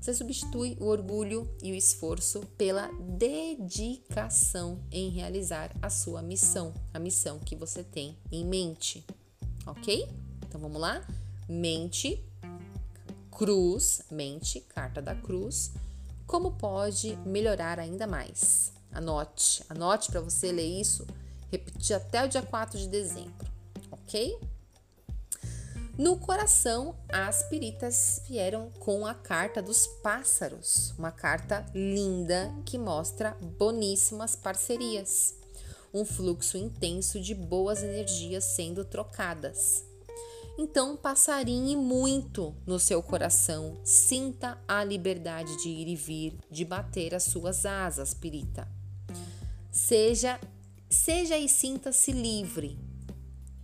Você 0.00 0.12
substitui 0.12 0.76
o 0.80 0.84
orgulho 0.84 1.48
e 1.62 1.72
o 1.72 1.74
esforço 1.74 2.40
pela 2.58 2.90
dedicação 3.00 4.78
em 4.90 5.08
realizar 5.08 5.74
a 5.80 5.88
sua 5.88 6.20
missão, 6.20 6.74
a 6.92 6.98
missão 6.98 7.38
que 7.38 7.56
você 7.56 7.82
tem 7.82 8.18
em 8.30 8.44
mente, 8.44 9.06
ok? 9.66 10.06
Então 10.46 10.60
vamos 10.60 10.78
lá? 10.78 11.06
Mente, 11.48 12.22
cruz, 13.34 14.02
mente, 14.10 14.60
carta 14.60 15.02
da 15.02 15.14
cruz 15.14 15.72
como 16.26 16.52
pode 16.52 17.16
melhorar 17.24 17.78
ainda 17.78 18.06
mais? 18.06 18.72
Anote, 18.92 19.64
anote 19.68 20.10
para 20.10 20.20
você 20.20 20.50
ler 20.50 20.80
isso, 20.80 21.06
repetir 21.50 21.94
até 21.94 22.24
o 22.24 22.28
dia 22.28 22.42
4 22.42 22.78
de 22.78 22.88
dezembro, 22.88 23.46
ok? 23.90 24.38
No 25.98 26.16
coração, 26.16 26.96
as 27.08 27.42
piritas 27.48 28.20
vieram 28.26 28.70
com 28.80 29.06
a 29.06 29.14
carta 29.14 29.62
dos 29.62 29.86
pássaros, 30.02 30.92
uma 30.98 31.12
carta 31.12 31.64
linda 31.74 32.52
que 32.64 32.78
mostra 32.78 33.36
boníssimas 33.58 34.34
parcerias, 34.34 35.34
um 35.92 36.04
fluxo 36.04 36.56
intenso 36.56 37.20
de 37.20 37.34
boas 37.34 37.82
energias 37.82 38.44
sendo 38.44 38.84
trocadas. 38.84 39.84
Então, 40.56 40.96
passarinhe 40.96 41.76
muito 41.76 42.54
no 42.64 42.78
seu 42.78 43.02
coração. 43.02 43.76
Sinta 43.82 44.58
a 44.68 44.84
liberdade 44.84 45.56
de 45.62 45.68
ir 45.68 45.88
e 45.88 45.96
vir, 45.96 46.38
de 46.48 46.64
bater 46.64 47.14
as 47.14 47.24
suas 47.24 47.66
asas, 47.66 48.14
pirita. 48.14 48.68
Seja, 49.70 50.40
seja 50.88 51.36
e 51.36 51.48
sinta-se 51.48 52.12
livre, 52.12 52.78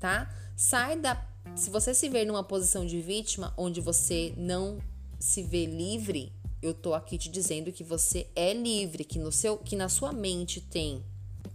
tá? 0.00 0.28
Sai 0.56 0.98
da. 0.98 1.24
Se 1.54 1.70
você 1.70 1.94
se 1.94 2.08
ver 2.08 2.24
numa 2.24 2.42
posição 2.42 2.84
de 2.84 3.00
vítima 3.00 3.54
onde 3.56 3.80
você 3.80 4.34
não 4.36 4.78
se 5.18 5.42
vê 5.42 5.66
livre, 5.66 6.32
eu 6.60 6.74
tô 6.74 6.92
aqui 6.92 7.16
te 7.16 7.30
dizendo 7.30 7.72
que 7.72 7.84
você 7.84 8.28
é 8.34 8.52
livre, 8.52 9.04
que 9.04 9.18
no 9.18 9.30
seu, 9.30 9.56
que 9.56 9.76
na 9.76 9.88
sua 9.88 10.12
mente 10.12 10.60
tem 10.60 11.04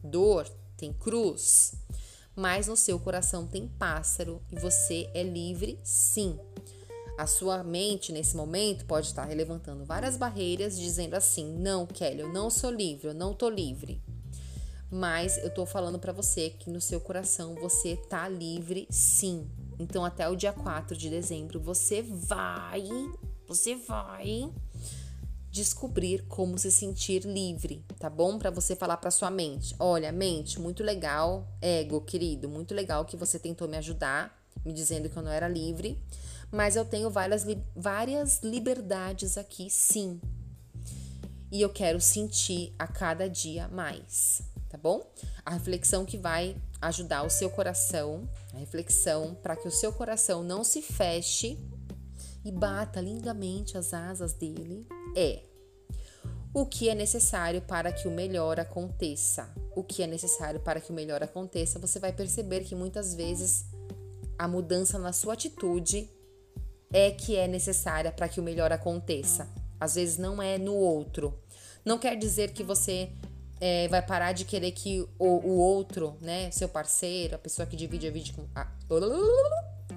dor, 0.02 0.48
tem 0.78 0.94
cruz, 0.94 1.74
mas 2.36 2.68
no 2.68 2.76
seu 2.76 3.00
coração 3.00 3.48
tem 3.48 3.68
pássaro 3.68 4.42
e 4.52 4.60
você 4.60 5.10
é 5.14 5.24
livre 5.24 5.80
sim. 5.84 6.38
A 7.18 7.26
sua 7.26 7.64
mente 7.64 8.12
nesse 8.12 8.36
momento 8.36 8.86
pode 8.86 9.08
estar 9.08 9.28
levantando 9.30 9.86
várias 9.86 10.18
barreiras, 10.18 10.78
dizendo 10.78 11.14
assim: 11.14 11.58
"Não, 11.58 11.86
Kelly, 11.86 12.20
eu 12.20 12.34
não 12.34 12.50
sou 12.50 12.70
livre, 12.70 13.08
eu 13.08 13.14
não 13.14 13.34
tô 13.34 13.50
livre". 13.50 14.02
Mas 14.92 15.38
eu 15.38 15.50
tô 15.50 15.66
falando 15.66 15.98
para 15.98 16.12
você 16.12 16.50
que 16.50 16.70
no 16.70 16.82
seu 16.82 17.00
coração 17.00 17.56
você 17.56 17.96
tá 17.96 18.28
livre 18.28 18.88
sim. 18.90 19.50
Então 19.80 20.06
até 20.06 20.28
o 20.30 20.36
dia 20.36 20.54
4 20.54 20.96
de 20.96 21.10
dezembro 21.10 21.60
você 21.60 22.02
vai, 22.02 22.84
você 23.48 23.76
vai 23.76 24.52
descobrir 25.56 26.26
como 26.28 26.58
se 26.58 26.70
sentir 26.70 27.24
livre, 27.24 27.82
tá 27.98 28.10
bom? 28.10 28.38
Para 28.38 28.50
você 28.50 28.76
falar 28.76 28.98
para 28.98 29.10
sua 29.10 29.32
mente: 29.32 29.74
"Olha, 29.80 30.12
mente, 30.12 30.60
muito 30.60 30.84
legal, 30.84 31.48
ego, 31.62 32.02
querido, 32.02 32.50
muito 32.50 32.74
legal 32.74 33.06
que 33.06 33.16
você 33.16 33.40
tentou 33.40 33.66
me 33.66 33.78
ajudar, 33.78 34.38
me 34.66 34.74
dizendo 34.74 35.10
que 35.10 35.16
eu 35.16 35.24
não 35.24 35.32
era 35.32 35.48
livre, 35.48 35.98
mas 36.52 36.76
eu 36.76 36.84
tenho 36.84 37.10
várias 37.10 37.46
várias 37.74 38.42
liberdades 38.44 39.38
aqui, 39.38 39.70
sim. 39.70 40.20
E 41.50 41.62
eu 41.62 41.70
quero 41.70 42.02
sentir 42.02 42.76
a 42.78 42.86
cada 42.86 43.30
dia 43.30 43.70
mais, 43.70 44.42
tá 44.68 44.78
bom? 44.78 45.10
A 45.46 45.52
reflexão 45.52 46.04
que 46.04 46.18
vai 46.18 46.58
ajudar 46.82 47.24
o 47.24 47.30
seu 47.30 47.50
coração, 47.50 48.28
a 48.54 48.58
reflexão 48.58 49.36
para 49.36 49.56
que 49.56 49.70
o 49.70 49.72
seu 49.72 49.94
coração 49.94 50.44
não 50.44 50.66
se 50.66 50.82
feche 50.82 51.58
e 52.44 52.52
bata 52.52 53.00
lindamente 53.00 53.78
as 53.78 53.94
asas 53.94 54.34
dele 54.34 54.86
é 55.16 55.42
o 56.54 56.66
que 56.66 56.88
é 56.88 56.96
necessário 56.96 57.62
para 57.62 57.92
que 57.92 58.08
o 58.08 58.12
melhor 58.12 58.60
aconteça. 58.60 59.54
O 59.76 59.84
que 59.84 60.02
é 60.02 60.08
necessário 60.08 60.60
para 60.60 60.80
que 60.80 60.90
o 60.90 60.94
melhor 60.94 61.22
aconteça, 61.22 61.78
você 61.78 62.00
vai 62.00 62.14
perceber 62.14 62.62
que 62.62 62.74
muitas 62.74 63.14
vezes 63.14 63.66
a 64.38 64.48
mudança 64.48 64.98
na 64.98 65.12
sua 65.12 65.34
atitude 65.34 66.10
é 66.94 67.12
que 67.12 67.36
é 67.36 67.46
necessária 67.46 68.10
para 68.10 68.30
que 68.30 68.40
o 68.40 68.44
melhor 68.44 68.72
aconteça. 68.72 69.50
Às 69.78 69.96
vezes 69.96 70.18
não 70.18 70.42
é 70.42 70.58
no 70.58 70.74
outro. 70.74 71.38
Não 71.84 72.00
quer 72.00 72.16
dizer 72.16 72.54
que 72.54 72.64
você 72.64 73.10
é, 73.60 73.90
vai 73.90 74.02
parar 74.02 74.32
de 74.32 74.46
querer 74.46 74.72
que 74.72 75.02
o, 75.20 75.26
o, 75.26 75.58
outro, 75.58 76.18
né, 76.22 76.50
seu 76.52 76.70
parceiro, 76.70 77.36
a 77.36 77.40
pessoa 77.40 77.66
que 77.66 77.76
divide 77.76 78.08
a 78.08 78.12
vida 78.12 78.32
com. 78.34 78.48
Ah, 78.56 78.72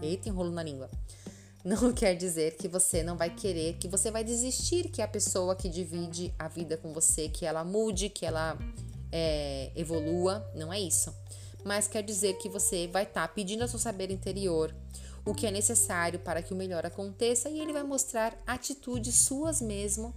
eita, 0.02 0.28
enrolo 0.28 0.50
na 0.50 0.62
língua 0.62 0.90
não 1.68 1.92
quer 1.92 2.14
dizer 2.14 2.56
que 2.56 2.66
você 2.66 3.02
não 3.02 3.16
vai 3.16 3.28
querer, 3.28 3.74
que 3.74 3.86
você 3.86 4.10
vai 4.10 4.24
desistir 4.24 4.88
que 4.88 5.02
a 5.02 5.08
pessoa 5.08 5.54
que 5.54 5.68
divide 5.68 6.34
a 6.38 6.48
vida 6.48 6.76
com 6.78 6.92
você, 6.94 7.28
que 7.28 7.44
ela 7.44 7.62
mude, 7.62 8.08
que 8.08 8.24
ela 8.24 8.58
é, 9.12 9.70
evolua, 9.76 10.50
não 10.54 10.72
é 10.72 10.80
isso. 10.80 11.14
Mas 11.64 11.86
quer 11.86 12.02
dizer 12.02 12.38
que 12.38 12.48
você 12.48 12.86
vai 12.86 13.02
estar 13.02 13.28
tá 13.28 13.34
pedindo 13.34 13.62
ao 13.62 13.68
seu 13.68 13.78
saber 13.78 14.10
interior 14.10 14.74
o 15.26 15.34
que 15.34 15.46
é 15.46 15.50
necessário 15.50 16.18
para 16.18 16.40
que 16.40 16.54
o 16.54 16.56
melhor 16.56 16.86
aconteça 16.86 17.50
e 17.50 17.60
ele 17.60 17.72
vai 17.72 17.82
mostrar 17.82 18.40
atitudes 18.46 19.14
suas 19.16 19.60
mesmo 19.60 20.14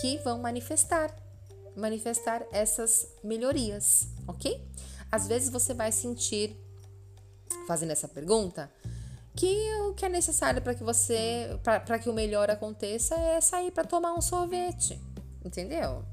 que 0.00 0.18
vão 0.18 0.38
manifestar 0.38 1.14
manifestar 1.74 2.44
essas 2.52 3.08
melhorias, 3.24 4.06
ok? 4.28 4.62
Às 5.10 5.26
vezes 5.26 5.48
você 5.48 5.72
vai 5.72 5.90
sentir 5.90 6.54
fazendo 7.66 7.92
essa 7.92 8.06
pergunta 8.06 8.70
que 9.34 9.74
o 9.88 9.94
que 9.94 10.04
é 10.04 10.08
necessário 10.08 10.60
para 10.60 10.74
que 10.74 10.84
você 10.84 11.58
para 11.62 11.98
que 11.98 12.08
o 12.08 12.12
melhor 12.12 12.50
aconteça 12.50 13.14
é 13.14 13.40
sair 13.40 13.70
para 13.70 13.84
tomar 13.84 14.12
um 14.12 14.20
sorvete, 14.20 15.00
entendeu? 15.44 16.04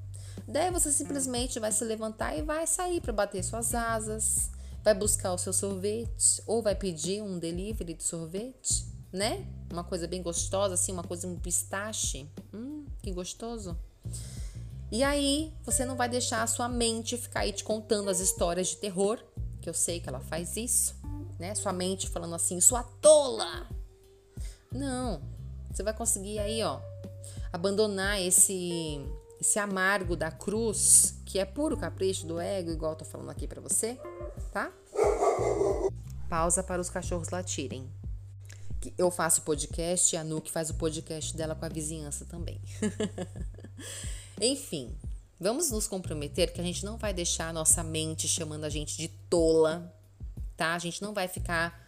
Daí 0.48 0.72
você 0.72 0.92
simplesmente 0.92 1.60
vai 1.60 1.72
se 1.72 1.84
levantar 1.84 2.36
e 2.36 2.42
vai 2.42 2.66
sair 2.66 3.02
para 3.02 3.14
bater 3.14 3.44
suas 3.44 3.76
asas, 3.76 4.50
vai 4.84 4.94
buscar 4.96 5.34
o 5.34 5.38
seu 5.38 5.54
sorvete 5.54 6.42
ou 6.48 6.62
vai 6.62 6.74
pedir 6.74 7.22
um 7.22 7.38
delivery 7.38 7.94
de 7.94 8.04
sorvete, 8.04 8.86
né? 9.12 9.46
Uma 9.72 9.84
coisa 9.84 10.08
bem 10.08 10.24
gostosa, 10.24 10.74
assim, 10.74 10.92
uma 10.92 11.04
coisa 11.04 11.28
um 11.28 11.38
pistache. 11.38 12.28
Hum, 12.54 12.86
que 13.02 13.12
gostoso. 13.12 13.78
E 14.92 15.04
aí, 15.04 15.54
você 15.64 15.86
não 15.86 15.96
vai 15.96 16.10
deixar 16.10 16.42
a 16.42 16.48
sua 16.48 16.68
mente 16.68 17.16
ficar 17.16 17.42
aí 17.42 17.54
te 17.54 17.64
contando 17.64 18.10
as 18.10 18.20
histórias 18.20 18.70
de 18.70 18.78
terror, 18.78 19.24
que 19.62 19.70
eu 19.70 19.74
sei 19.74 20.00
que 20.00 20.10
ela 20.10 20.20
faz 20.20 20.58
isso, 20.58 20.96
né? 21.40 21.56
Sua 21.56 21.74
mente 21.74 22.10
falando 22.10 22.36
assim, 22.36 22.60
sua 22.60 22.84
tola. 22.84 23.68
Não. 24.72 25.22
Você 25.72 25.82
vai 25.82 25.94
conseguir 25.94 26.40
aí, 26.40 26.62
ó, 26.64 26.80
abandonar 27.52 28.22
esse 28.22 29.00
esse 29.40 29.58
amargo 29.58 30.18
da 30.18 30.30
cruz, 30.30 31.16
que 31.26 31.40
é 31.40 31.46
puro 31.46 31.78
capricho 31.78 32.28
do 32.28 32.40
ego, 32.40 32.72
igual 32.72 32.92
eu 32.92 32.98
tô 32.98 33.06
falando 33.06 33.30
aqui 33.30 33.48
para 33.48 33.62
você, 33.62 33.98
tá? 34.52 34.72
Pausa 36.30 36.62
para 36.62 36.82
os 36.82 36.90
cachorros 36.90 37.30
latirem. 37.30 37.90
Eu 38.98 39.10
faço 39.10 39.42
podcast 39.44 40.14
e 40.14 40.18
a 40.18 40.24
Nuke 40.24 40.52
faz 40.52 40.70
o 40.70 40.74
podcast 40.74 41.36
dela 41.36 41.56
com 41.56 41.66
a 41.66 41.70
vizinhança 41.70 42.26
também. 42.26 42.62
Enfim, 44.42 44.96
vamos 45.40 45.72
nos 45.72 45.88
comprometer 45.88 46.54
que 46.54 46.62
a 46.62 46.64
gente 46.64 46.86
não 46.86 46.98
vai 46.98 47.14
deixar 47.14 47.50
a 47.50 47.54
nossa 47.54 47.84
mente 47.84 48.28
chamando 48.28 48.66
a 48.66 48.70
gente 48.70 48.98
de 48.98 49.08
tola, 49.08 49.94
tá? 50.60 50.76
A 50.76 50.80
gente 50.80 51.02
não 51.02 51.14
vai 51.14 51.28
ficar 51.28 51.84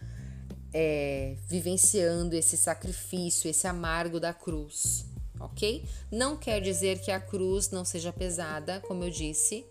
é, 0.74 1.36
vivenciando 1.46 2.34
esse 2.34 2.56
sacrifício, 2.56 3.48
esse 3.48 3.66
amargo 3.66 4.18
da 4.18 4.34
cruz 4.34 5.06
ok? 5.44 5.84
Não 6.10 6.36
quer 6.36 6.60
dizer 6.60 7.00
que 7.00 7.10
a 7.10 7.20
cruz 7.20 7.70
não 7.70 7.84
seja 7.84 8.12
pesada, 8.12 8.80
como 8.80 9.04
eu 9.04 9.10
disse, 9.10 9.66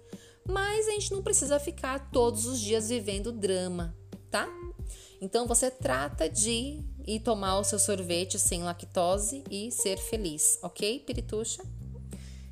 mas 0.45 0.87
a 0.87 0.91
gente 0.91 1.11
não 1.11 1.23
precisa 1.23 1.59
ficar 1.59 2.11
todos 2.11 2.45
os 2.45 2.59
dias 2.59 2.89
vivendo 2.89 3.31
drama, 3.31 3.95
tá? 4.29 4.47
Então 5.21 5.47
você 5.47 5.69
trata 5.69 6.27
de 6.29 6.83
ir 7.05 7.19
tomar 7.21 7.59
o 7.59 7.63
seu 7.63 7.79
sorvete 7.79 8.39
sem 8.39 8.63
lactose 8.63 9.43
e 9.49 9.71
ser 9.71 9.97
feliz, 9.97 10.59
ok, 10.61 10.99
Pirituxa? 10.99 11.63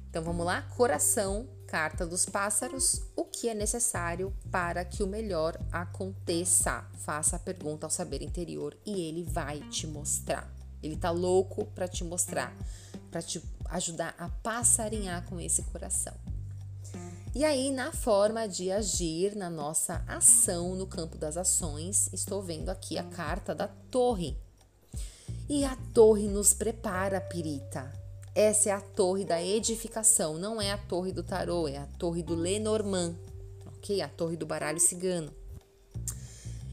Então 0.09 0.23
vamos 0.23 0.45
lá? 0.45 0.61
Coração, 0.75 1.47
carta 1.69 2.05
dos 2.05 2.25
pássaros. 2.25 3.03
O 3.15 3.23
que 3.23 3.47
é 3.47 3.53
necessário 3.53 4.33
para 4.51 4.83
que 4.83 5.03
o 5.03 5.07
melhor 5.07 5.55
aconteça? 5.71 6.83
Faça 7.05 7.35
a 7.35 7.39
pergunta 7.39 7.85
ao 7.85 7.91
saber 7.91 8.23
interior 8.23 8.75
e 8.83 9.07
ele 9.07 9.23
vai 9.23 9.59
te 9.69 9.85
mostrar. 9.85 10.51
Ele 10.81 10.97
tá 10.97 11.11
louco 11.11 11.65
para 11.67 11.87
te 11.87 12.03
mostrar 12.03 12.55
para 13.09 13.21
te 13.21 13.41
ajudar 13.69 14.15
a 14.17 14.29
passarinhar 14.29 15.25
com 15.25 15.39
esse 15.39 15.63
coração. 15.63 16.13
E 17.33 17.45
aí, 17.45 17.71
na 17.71 17.91
forma 17.91 18.47
de 18.47 18.71
agir, 18.71 19.35
na 19.35 19.49
nossa 19.49 20.03
ação 20.07 20.75
no 20.75 20.87
campo 20.87 21.17
das 21.17 21.37
ações, 21.37 22.09
estou 22.11 22.41
vendo 22.41 22.69
aqui 22.69 22.97
a 22.97 23.03
carta 23.03 23.53
da 23.53 23.67
torre. 23.67 24.35
E 25.47 25.63
a 25.63 25.75
torre 25.93 26.27
nos 26.27 26.53
prepara, 26.53 27.21
Pirita. 27.21 27.98
Essa 28.39 28.69
é 28.69 28.71
a 28.71 28.79
torre 28.79 29.25
da 29.25 29.43
edificação, 29.43 30.37
não 30.37 30.61
é 30.61 30.71
a 30.71 30.77
torre 30.77 31.11
do 31.11 31.21
tarô, 31.21 31.67
é 31.67 31.75
a 31.75 31.85
torre 31.85 32.23
do 32.23 32.35
Lenormand, 32.35 33.13
ok? 33.65 34.01
A 34.01 34.07
torre 34.07 34.37
do 34.37 34.45
baralho 34.45 34.79
cigano. 34.79 35.29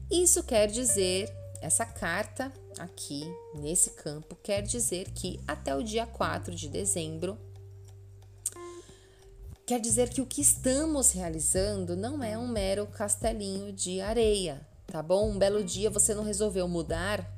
Isso 0.09 0.41
quer 0.43 0.67
dizer, 0.67 1.29
essa 1.61 1.85
carta 1.85 2.53
aqui 2.79 3.21
nesse 3.53 3.89
campo 3.89 4.33
quer 4.41 4.61
dizer 4.61 5.11
que 5.11 5.41
até 5.45 5.75
o 5.75 5.83
dia 5.83 6.07
4 6.07 6.55
de 6.55 6.69
dezembro 6.69 7.37
quer 9.65 9.81
dizer 9.81 10.07
que 10.07 10.21
o 10.21 10.25
que 10.25 10.39
estamos 10.39 11.11
realizando 11.11 11.97
não 11.97 12.23
é 12.23 12.37
um 12.37 12.47
mero 12.47 12.87
castelinho 12.87 13.73
de 13.73 13.99
areia, 13.99 14.65
tá 14.85 15.03
bom? 15.03 15.31
Um 15.31 15.37
belo 15.37 15.61
dia 15.61 15.89
você 15.89 16.15
não 16.15 16.23
resolveu 16.23 16.65
mudar 16.65 17.29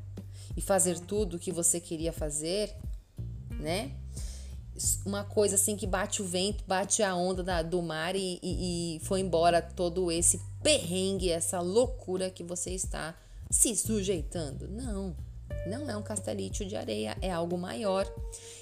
e 0.55 0.61
fazer 0.61 0.99
tudo 0.99 1.37
o 1.37 1.39
que 1.39 1.51
você 1.51 1.79
queria 1.79 2.13
fazer, 2.13 2.75
né? 3.59 3.98
Uma 5.05 5.23
coisa 5.23 5.55
assim 5.55 5.75
que 5.75 5.87
bate 5.87 6.21
o 6.21 6.25
vento, 6.25 6.63
bate 6.67 7.03
a 7.03 7.15
onda 7.15 7.43
da, 7.43 7.61
do 7.61 7.81
mar 7.81 8.15
e, 8.15 8.39
e, 8.41 8.97
e 8.97 8.99
foi 9.01 9.19
embora 9.19 9.61
todo 9.61 10.11
esse 10.11 10.39
perrengue, 10.61 11.29
essa 11.29 11.59
loucura 11.59 12.29
que 12.29 12.43
você 12.43 12.71
está 12.71 13.15
se 13.49 13.75
sujeitando. 13.75 14.67
Não, 14.67 15.15
não 15.67 15.89
é 15.89 15.97
um 15.97 16.03
castelito 16.03 16.65
de 16.65 16.75
areia, 16.75 17.17
é 17.21 17.31
algo 17.31 17.57
maior. 17.57 18.11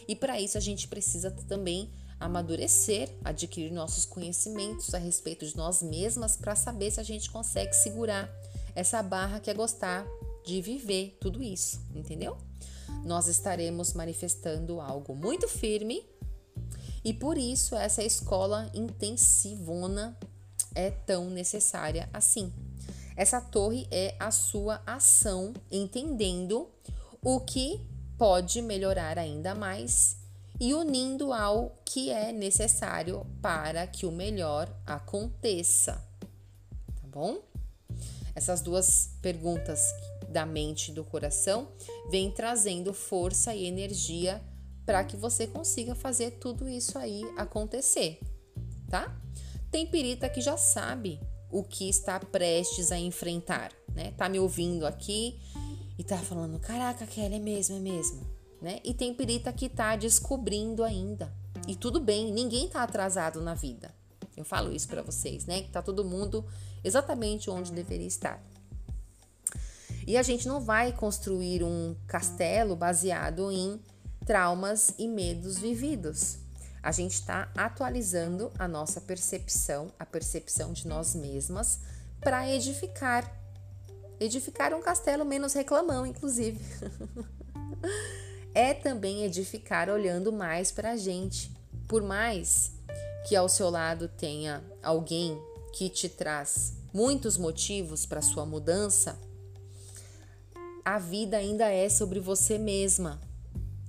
E 0.07 0.15
para 0.15 0.39
isso 0.39 0.57
a 0.57 0.61
gente 0.61 0.87
precisa 0.87 1.31
também 1.31 1.91
amadurecer, 2.19 3.09
adquirir 3.23 3.71
nossos 3.71 4.05
conhecimentos 4.05 4.93
a 4.93 4.97
respeito 4.97 5.45
de 5.45 5.55
nós 5.55 5.83
mesmas 5.83 6.35
para 6.35 6.55
saber 6.55 6.91
se 6.91 6.99
a 6.99 7.03
gente 7.03 7.29
consegue 7.29 7.73
segurar 7.73 8.29
essa 8.75 9.01
barra 9.03 9.39
que 9.39 9.49
é 9.49 9.53
gostar 9.53 10.05
de 10.45 10.61
viver 10.61 11.17
tudo 11.19 11.43
isso, 11.43 11.79
entendeu? 11.93 12.37
Nós 13.03 13.27
estaremos 13.27 13.93
manifestando 13.93 14.81
algo 14.81 15.15
muito 15.15 15.47
firme 15.47 16.05
e 17.03 17.13
por 17.13 17.37
isso 17.37 17.75
essa 17.75 18.03
escola 18.03 18.69
intensivona 18.73 20.17
é 20.75 20.91
tão 20.91 21.29
necessária 21.29 22.09
assim. 22.13 22.53
Essa 23.15 23.41
torre 23.41 23.87
é 23.89 24.15
a 24.19 24.29
sua 24.29 24.81
ação, 24.85 25.53
entendendo 25.71 26.69
o 27.21 27.39
que 27.39 27.81
pode 28.17 28.61
melhorar 28.61 29.17
ainda 29.17 29.55
mais 29.55 30.17
e 30.59 30.73
unindo 30.73 31.33
ao 31.33 31.81
que 31.85 32.09
é 32.09 32.31
necessário 32.31 33.25
para 33.41 33.87
que 33.87 34.05
o 34.05 34.11
melhor 34.11 34.69
aconteça. 34.85 35.93
Tá 36.21 37.07
bom? 37.07 37.39
Essas 38.35 38.61
duas 38.61 39.09
perguntas 39.21 39.81
da 40.37 40.45
mente 40.45 40.91
e 40.91 40.93
do 40.93 41.03
coração 41.03 41.69
vêm 42.11 42.29
trazendo 42.29 42.93
força 42.93 43.55
e 43.55 43.65
energia 43.65 44.39
para 44.85 45.03
que 45.03 45.17
você 45.17 45.47
consiga 45.47 45.95
fazer 45.95 46.37
tudo 46.39 46.69
isso 46.69 46.95
aí 46.99 47.23
acontecer, 47.35 48.19
tá? 48.87 49.19
Tem 49.71 49.87
pirita 49.87 50.29
que 50.29 50.39
já 50.39 50.55
sabe 50.55 51.19
o 51.49 51.63
que 51.63 51.89
está 51.89 52.19
prestes 52.19 52.91
a 52.91 52.99
enfrentar, 52.99 53.71
né? 53.95 54.11
Tá 54.11 54.29
me 54.29 54.39
ouvindo 54.39 54.85
aqui 54.85 55.39
e 55.97 56.03
tá 56.03 56.19
falando: 56.19 56.59
"Caraca, 56.59 57.07
Kelly, 57.07 57.37
é 57.37 57.39
mesmo, 57.39 57.77
é 57.77 57.79
mesmo", 57.79 58.21
né? 58.61 58.79
E 58.83 58.93
tem 58.93 59.15
perita 59.15 59.51
que 59.51 59.67
tá 59.67 59.95
descobrindo 59.95 60.83
ainda. 60.83 61.33
E 61.67 61.75
tudo 61.75 61.99
bem, 61.99 62.31
ninguém 62.31 62.67
tá 62.67 62.83
atrasado 62.83 63.41
na 63.41 63.55
vida. 63.55 63.91
Eu 64.37 64.45
falo 64.45 64.71
isso 64.71 64.87
para 64.87 65.01
vocês, 65.01 65.47
né? 65.47 65.63
Que 65.63 65.71
tá 65.71 65.81
todo 65.81 66.05
mundo 66.05 66.45
exatamente 66.83 67.49
onde 67.49 67.71
deveria 67.71 68.05
estar. 68.05 68.39
E 70.07 70.15
a 70.15 70.23
gente 70.23 70.47
não 70.47 70.61
vai 70.61 70.93
construir 70.93 71.65
um 71.65 71.93
castelo 72.07 72.77
baseado 72.77 73.51
em 73.51 73.77
traumas 74.25 74.93
e 74.97 75.05
medos 75.05 75.57
vividos. 75.57 76.37
A 76.81 76.93
gente 76.93 77.15
está 77.15 77.51
atualizando 77.57 78.49
a 78.57 78.69
nossa 78.69 79.01
percepção, 79.01 79.91
a 79.99 80.05
percepção 80.05 80.71
de 80.71 80.87
nós 80.87 81.13
mesmas, 81.13 81.81
para 82.21 82.49
edificar. 82.49 83.29
Edificar 84.17 84.73
um 84.73 84.81
castelo 84.81 85.25
menos 85.25 85.51
reclamão, 85.51 86.05
inclusive. 86.05 86.63
é 88.55 88.73
também 88.73 89.25
edificar 89.25 89.89
olhando 89.89 90.31
mais 90.31 90.71
para 90.71 90.91
a 90.91 90.97
gente. 90.97 91.51
Por 91.85 92.01
mais 92.01 92.71
que 93.27 93.35
ao 93.35 93.49
seu 93.49 93.69
lado 93.69 94.07
tenha 94.07 94.63
alguém 94.81 95.37
que 95.73 95.89
te 95.89 96.07
traz 96.07 96.77
muitos 96.93 97.37
motivos 97.37 98.05
para 98.05 98.21
sua 98.21 98.45
mudança, 98.45 99.19
a 100.87 100.99
vida 100.99 101.35
ainda 101.35 101.69
é 101.69 101.89
sobre 101.89 102.17
você 102.17 102.57
mesma, 102.57 103.19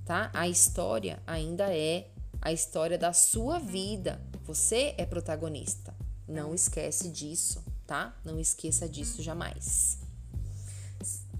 tá? 0.05 0.29
A 0.33 0.49
história 0.49 1.23
ainda 1.25 1.73
é 1.73 2.11
a 2.41 2.51
história 2.51 2.97
da 2.97 3.13
sua 3.13 3.57
vida. 3.57 4.21
Você 4.43 4.95
é 4.97 5.05
protagonista. 5.05 5.95
Não 6.27 6.53
esquece 6.53 7.07
disso, 7.07 7.63
tá? 7.87 8.13
Não 8.25 8.37
esqueça 8.37 8.85
disso 8.89 9.23
jamais. 9.23 9.97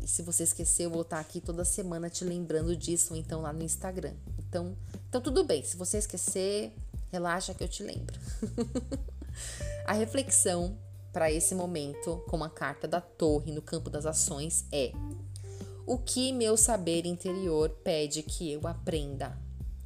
se 0.05 0.21
você 0.21 0.43
esquecer, 0.43 0.85
eu 0.85 0.91
vou 0.91 1.01
estar 1.01 1.19
aqui 1.19 1.41
toda 1.41 1.65
semana 1.65 2.09
te 2.09 2.23
lembrando 2.23 2.73
disso, 2.73 3.13
ou 3.13 3.19
então 3.19 3.41
lá 3.41 3.51
no 3.51 3.61
Instagram. 3.61 4.13
Então, 4.37 4.77
então 5.09 5.19
tudo 5.19 5.43
bem. 5.43 5.61
Se 5.61 5.75
você 5.75 5.97
esquecer, 5.97 6.73
relaxa 7.11 7.53
que 7.53 7.65
eu 7.65 7.67
te 7.67 7.83
lembro. 7.83 8.17
a 9.85 9.91
reflexão 9.91 10.77
para 11.11 11.29
esse 11.29 11.53
momento, 11.53 12.23
com 12.29 12.41
a 12.45 12.49
carta 12.49 12.87
da 12.87 13.01
torre 13.01 13.51
no 13.51 13.61
campo 13.61 13.89
das 13.89 14.05
ações, 14.05 14.63
é: 14.71 14.93
o 15.89 15.97
que 15.97 16.31
meu 16.31 16.55
saber 16.55 17.07
interior 17.07 17.71
pede 17.83 18.21
que 18.21 18.51
eu 18.51 18.67
aprenda? 18.67 19.35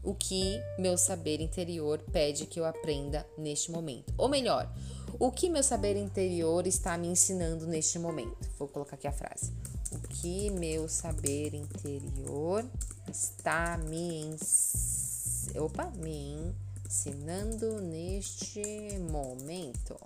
O 0.04 0.14
que 0.14 0.62
meu 0.78 0.98
saber 0.98 1.40
interior 1.40 2.04
pede 2.12 2.46
que 2.46 2.60
eu 2.60 2.66
aprenda 2.66 3.26
neste 3.38 3.72
momento? 3.72 4.14
Ou 4.18 4.28
melhor, 4.28 4.70
o 5.18 5.32
que 5.32 5.50
meu 5.50 5.64
saber 5.64 5.96
interior 5.96 6.68
está 6.68 6.98
me 6.98 7.08
ensinando 7.08 7.66
neste 7.66 7.98
momento? 8.00 8.50
Vou 8.60 8.68
colocar 8.68 8.98
aqui 8.98 9.08
a 9.08 9.14
frase. 9.14 9.54
O 9.94 10.00
que 10.10 10.50
meu 10.50 10.90
saber 10.90 11.54
interior 11.54 12.70
está 13.10 13.78
me, 13.78 14.24
ens... 14.24 15.48
Opa, 15.56 15.90
me 15.92 16.54
ensinando 16.86 17.82
neste 17.82 19.00
momento? 19.10 19.98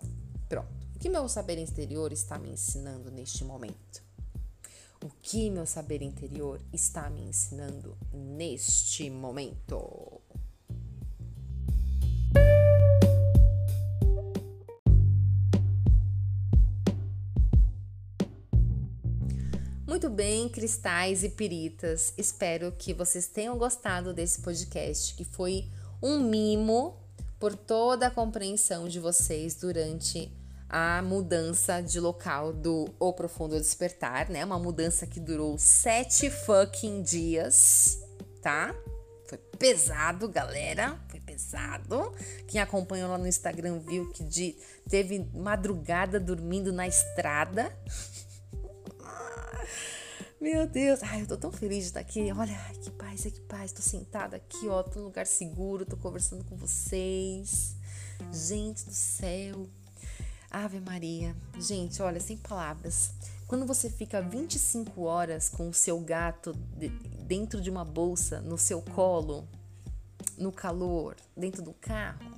Pronto. 0.47 0.69
O 0.95 0.99
que 0.99 1.09
meu 1.09 1.27
saber 1.27 1.57
interior 1.57 2.13
está 2.13 2.37
me 2.37 2.51
ensinando 2.51 3.09
neste 3.09 3.43
momento? 3.43 4.05
O 5.07 5.11
que 5.21 5.49
meu 5.49 5.65
saber 5.65 6.01
interior 6.01 6.59
está 6.73 7.09
me 7.09 7.21
ensinando 7.21 7.97
neste 8.11 9.09
momento? 9.09 10.19
Muito 19.87 20.09
bem, 20.09 20.49
cristais 20.49 21.23
e 21.23 21.29
piritas. 21.29 22.13
Espero 22.17 22.73
que 22.73 22.93
vocês 22.93 23.27
tenham 23.27 23.57
gostado 23.57 24.13
desse 24.13 24.41
podcast, 24.41 25.15
que 25.15 25.23
foi 25.23 25.69
um 26.03 26.19
mimo 26.19 26.97
por 27.39 27.55
toda 27.55 28.07
a 28.07 28.11
compreensão 28.11 28.89
de 28.89 28.99
vocês 28.99 29.55
durante 29.55 30.29
a 30.69 31.01
mudança 31.01 31.81
de 31.81 31.99
local 31.99 32.51
do 32.51 32.93
O 32.99 33.13
Profundo 33.13 33.57
Despertar, 33.57 34.29
né? 34.29 34.43
Uma 34.43 34.59
mudança 34.59 35.07
que 35.07 35.19
durou 35.19 35.57
sete 35.57 36.29
fucking 36.29 37.01
dias, 37.01 37.99
tá? 38.41 38.75
Foi 39.27 39.37
pesado, 39.37 40.27
galera. 40.29 40.99
Foi 41.09 41.19
pesado. 41.19 42.13
Quem 42.47 42.61
acompanhou 42.61 43.09
lá 43.09 43.17
no 43.17 43.27
Instagram 43.27 43.79
viu 43.79 44.09
que 44.11 44.23
de, 44.23 44.55
teve 44.89 45.29
madrugada 45.33 46.19
dormindo 46.19 46.71
na 46.71 46.87
estrada. 46.87 47.75
Meu 50.39 50.67
Deus, 50.67 51.01
ai, 51.01 51.23
eu 51.23 51.27
tô 51.27 51.35
tão 51.35 51.51
feliz 51.51 51.79
de 51.79 51.85
estar 51.85 51.99
aqui. 51.99 52.31
Olha, 52.31 52.55
ai, 52.67 52.75
que 52.75 52.91
paz, 52.91 53.23
que 53.23 53.41
paz. 53.41 53.71
Tô 53.71 53.81
sentada 53.81 54.37
aqui, 54.37 54.67
ó, 54.67 54.83
tô 54.83 54.99
num 54.99 55.05
lugar 55.05 55.25
seguro, 55.25 55.85
tô 55.85 55.97
conversando 55.97 56.43
com 56.45 56.55
vocês. 56.55 57.75
Gente 58.31 58.85
do 58.85 58.93
céu, 58.93 59.67
Ave 60.49 60.79
Maria. 60.79 61.35
Gente, 61.59 62.01
olha, 62.01 62.19
sem 62.19 62.37
palavras. 62.37 63.11
Quando 63.47 63.65
você 63.65 63.89
fica 63.89 64.21
25 64.21 65.03
horas 65.03 65.49
com 65.49 65.69
o 65.69 65.73
seu 65.73 65.99
gato 65.99 66.53
dentro 67.25 67.61
de 67.61 67.69
uma 67.69 67.85
bolsa, 67.85 68.41
no 68.41 68.57
seu 68.57 68.81
colo, 68.81 69.47
no 70.37 70.51
calor, 70.51 71.15
dentro 71.35 71.61
do 71.61 71.73
carro, 71.73 72.31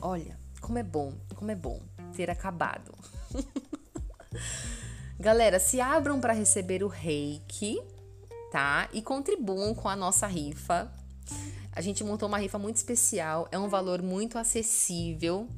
olha, 0.00 0.38
como 0.60 0.78
é 0.78 0.82
bom, 0.82 1.14
como 1.34 1.50
é 1.50 1.54
bom 1.54 1.80
ter 2.14 2.30
acabado. 2.30 2.92
Galera, 5.18 5.58
se 5.58 5.80
abram 5.80 6.20
para 6.20 6.32
receber 6.32 6.82
o 6.82 6.88
reiki, 6.88 7.80
tá? 8.52 8.88
E 8.92 9.02
contribuam 9.02 9.74
com 9.74 9.88
a 9.88 9.96
nossa 9.96 10.26
rifa. 10.26 10.92
A 11.72 11.80
gente 11.80 12.02
montou 12.02 12.28
uma 12.28 12.38
rifa 12.38 12.58
muito 12.58 12.76
especial, 12.76 13.48
é 13.52 13.58
um 13.58 13.68
valor 13.68 14.02
muito 14.02 14.38
acessível, 14.38 15.48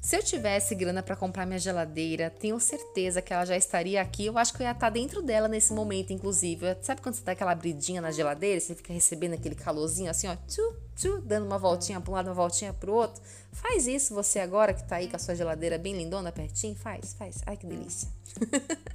se 0.00 0.16
eu 0.16 0.22
tivesse 0.22 0.74
grana 0.74 1.02
para 1.02 1.14
comprar 1.14 1.44
minha 1.44 1.58
geladeira, 1.58 2.30
tenho 2.30 2.58
certeza 2.58 3.20
que 3.20 3.34
ela 3.34 3.44
já 3.44 3.54
estaria 3.54 4.00
aqui. 4.00 4.24
Eu 4.24 4.38
acho 4.38 4.54
que 4.54 4.62
eu 4.62 4.64
ia 4.64 4.72
estar 4.72 4.86
tá 4.86 4.90
dentro 4.90 5.20
dela 5.20 5.46
nesse 5.46 5.74
momento, 5.74 6.10
inclusive. 6.10 6.74
Sabe 6.80 7.02
quando 7.02 7.16
você 7.16 7.22
dá 7.22 7.32
aquela 7.32 7.52
abridinha 7.52 8.00
na 8.00 8.10
geladeira, 8.10 8.58
você 8.58 8.74
fica 8.74 8.94
recebendo 8.94 9.34
aquele 9.34 9.54
calorzinho 9.54 10.10
assim, 10.10 10.26
ó, 10.26 10.36
tchu, 10.48 10.74
tchu, 10.96 11.20
dando 11.20 11.44
uma 11.44 11.58
voltinha 11.58 12.00
para 12.00 12.10
um 12.10 12.14
lado, 12.14 12.28
uma 12.28 12.34
voltinha 12.34 12.72
para 12.72 12.90
o 12.90 12.94
outro? 12.94 13.22
Faz 13.52 13.86
isso 13.86 14.14
você 14.14 14.38
agora 14.38 14.72
que 14.72 14.82
tá 14.88 14.96
aí 14.96 15.06
com 15.06 15.16
a 15.16 15.18
sua 15.18 15.34
geladeira 15.34 15.76
bem 15.76 15.94
lindona 15.94 16.32
pertinho, 16.32 16.74
faz, 16.74 17.12
faz. 17.12 17.42
Ai 17.44 17.58
que 17.58 17.66
delícia. 17.66 18.08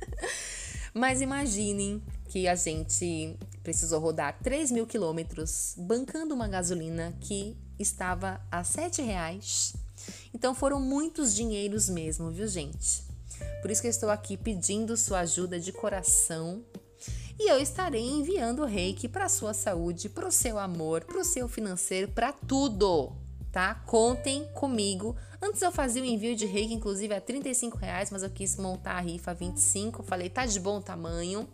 Mas 0.92 1.22
imaginem 1.22 2.02
que 2.30 2.48
a 2.48 2.56
gente 2.56 3.38
precisou 3.62 4.00
rodar 4.00 4.40
3 4.42 4.72
mil 4.72 4.88
quilômetros 4.88 5.76
bancando 5.78 6.34
uma 6.34 6.48
gasolina 6.48 7.16
que 7.22 7.56
estava 7.78 8.42
a 8.50 8.64
7 8.64 9.04
reais 9.04 9.74
então 10.34 10.54
foram 10.54 10.80
muitos 10.80 11.34
dinheiros 11.34 11.90
mesmo, 11.90 12.32
viu, 12.32 12.48
gente? 12.48 13.04
Por 13.62 13.72
isso 13.72 13.82
que 13.82 13.88
eu 13.88 13.92
estou 13.92 14.10
aqui 14.10 14.38
pedindo 14.38 14.96
sua 14.96 15.22
ajuda 15.22 15.60
de 15.60 15.72
coração. 15.72 16.64
E 17.38 17.50
eu 17.50 17.60
estarei 17.60 18.02
enviando 18.02 18.62
o 18.62 18.66
reiki 18.66 19.10
para 19.10 19.28
sua 19.28 19.54
saúde, 19.54 20.08
para 20.08 20.28
o 20.28 20.32
seu 20.32 20.58
amor, 20.58 21.04
para 21.04 21.20
o 21.20 21.24
seu 21.24 21.48
financeiro, 21.48 22.08
para 22.08 22.32
tudo, 22.32 23.12
tá? 23.52 23.76
Contem 23.76 24.48
comigo. 24.54 25.18
Antes 25.42 25.62
eu 25.62 25.72
fazia 25.72 26.02
o 26.02 26.06
envio 26.06 26.36
de 26.36 26.46
reiki, 26.46 26.74
inclusive 26.74 27.14
a 27.14 27.20
35 27.20 27.78
reais, 27.78 28.10
mas 28.10 28.24
eu 28.24 28.30
quis 28.30 28.56
montar 28.56 28.98
a 28.98 29.02
rifa 29.02 29.32
a 29.32 29.34
25. 29.34 30.04
Falei, 30.04 30.30
tá 30.30 30.46
de 30.46 30.60
bom 30.60 30.80
tamanho. 30.80 31.48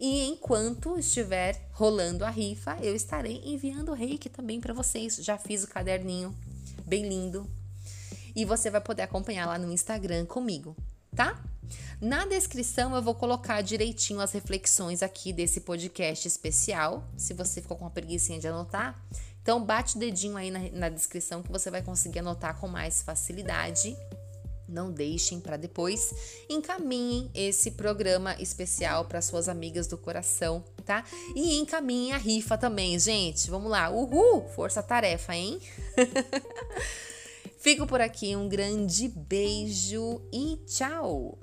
E 0.00 0.28
enquanto 0.28 0.98
estiver 0.98 1.68
rolando 1.72 2.24
a 2.24 2.30
rifa, 2.30 2.78
eu 2.80 2.94
estarei 2.94 3.42
enviando 3.44 3.90
o 3.90 3.94
reiki 3.94 4.28
também 4.28 4.60
para 4.60 4.72
vocês. 4.72 5.16
Já 5.16 5.36
fiz 5.36 5.64
o 5.64 5.68
caderninho 5.68 6.34
bem 6.86 7.08
lindo. 7.08 7.48
E 8.34 8.44
você 8.44 8.70
vai 8.70 8.80
poder 8.80 9.02
acompanhar 9.02 9.46
lá 9.46 9.58
no 9.58 9.72
Instagram 9.72 10.24
comigo, 10.24 10.76
tá? 11.14 11.42
Na 12.00 12.24
descrição 12.24 12.94
eu 12.94 13.02
vou 13.02 13.14
colocar 13.14 13.60
direitinho 13.62 14.20
as 14.20 14.32
reflexões 14.32 15.02
aqui 15.02 15.32
desse 15.32 15.60
podcast 15.60 16.26
especial, 16.26 17.08
se 17.16 17.34
você 17.34 17.60
ficou 17.60 17.76
com 17.76 17.84
uma 17.84 17.90
preguiça 17.90 18.38
de 18.38 18.48
anotar. 18.48 19.00
Então 19.42 19.62
bate 19.64 19.96
o 19.96 19.98
dedinho 19.98 20.36
aí 20.36 20.50
na, 20.50 20.60
na 20.70 20.88
descrição 20.88 21.42
que 21.42 21.50
você 21.50 21.70
vai 21.70 21.82
conseguir 21.82 22.20
anotar 22.20 22.58
com 22.58 22.68
mais 22.68 23.02
facilidade. 23.02 23.96
Não 24.72 24.90
deixem 24.90 25.38
para 25.38 25.58
depois. 25.58 26.14
Encaminhem 26.48 27.30
esse 27.34 27.72
programa 27.72 28.34
especial 28.40 29.04
para 29.04 29.20
suas 29.20 29.48
amigas 29.48 29.86
do 29.86 29.98
coração, 29.98 30.64
tá? 30.84 31.04
E 31.36 31.58
encaminhem 31.58 32.12
a 32.12 32.16
rifa 32.16 32.56
também, 32.56 32.98
gente. 32.98 33.50
Vamos 33.50 33.70
lá. 33.70 33.90
Uhul! 33.90 34.48
Força-tarefa, 34.48 35.36
hein? 35.36 35.60
Fico 37.58 37.86
por 37.86 38.00
aqui. 38.00 38.34
Um 38.34 38.48
grande 38.48 39.08
beijo 39.08 40.22
e 40.32 40.56
tchau! 40.66 41.38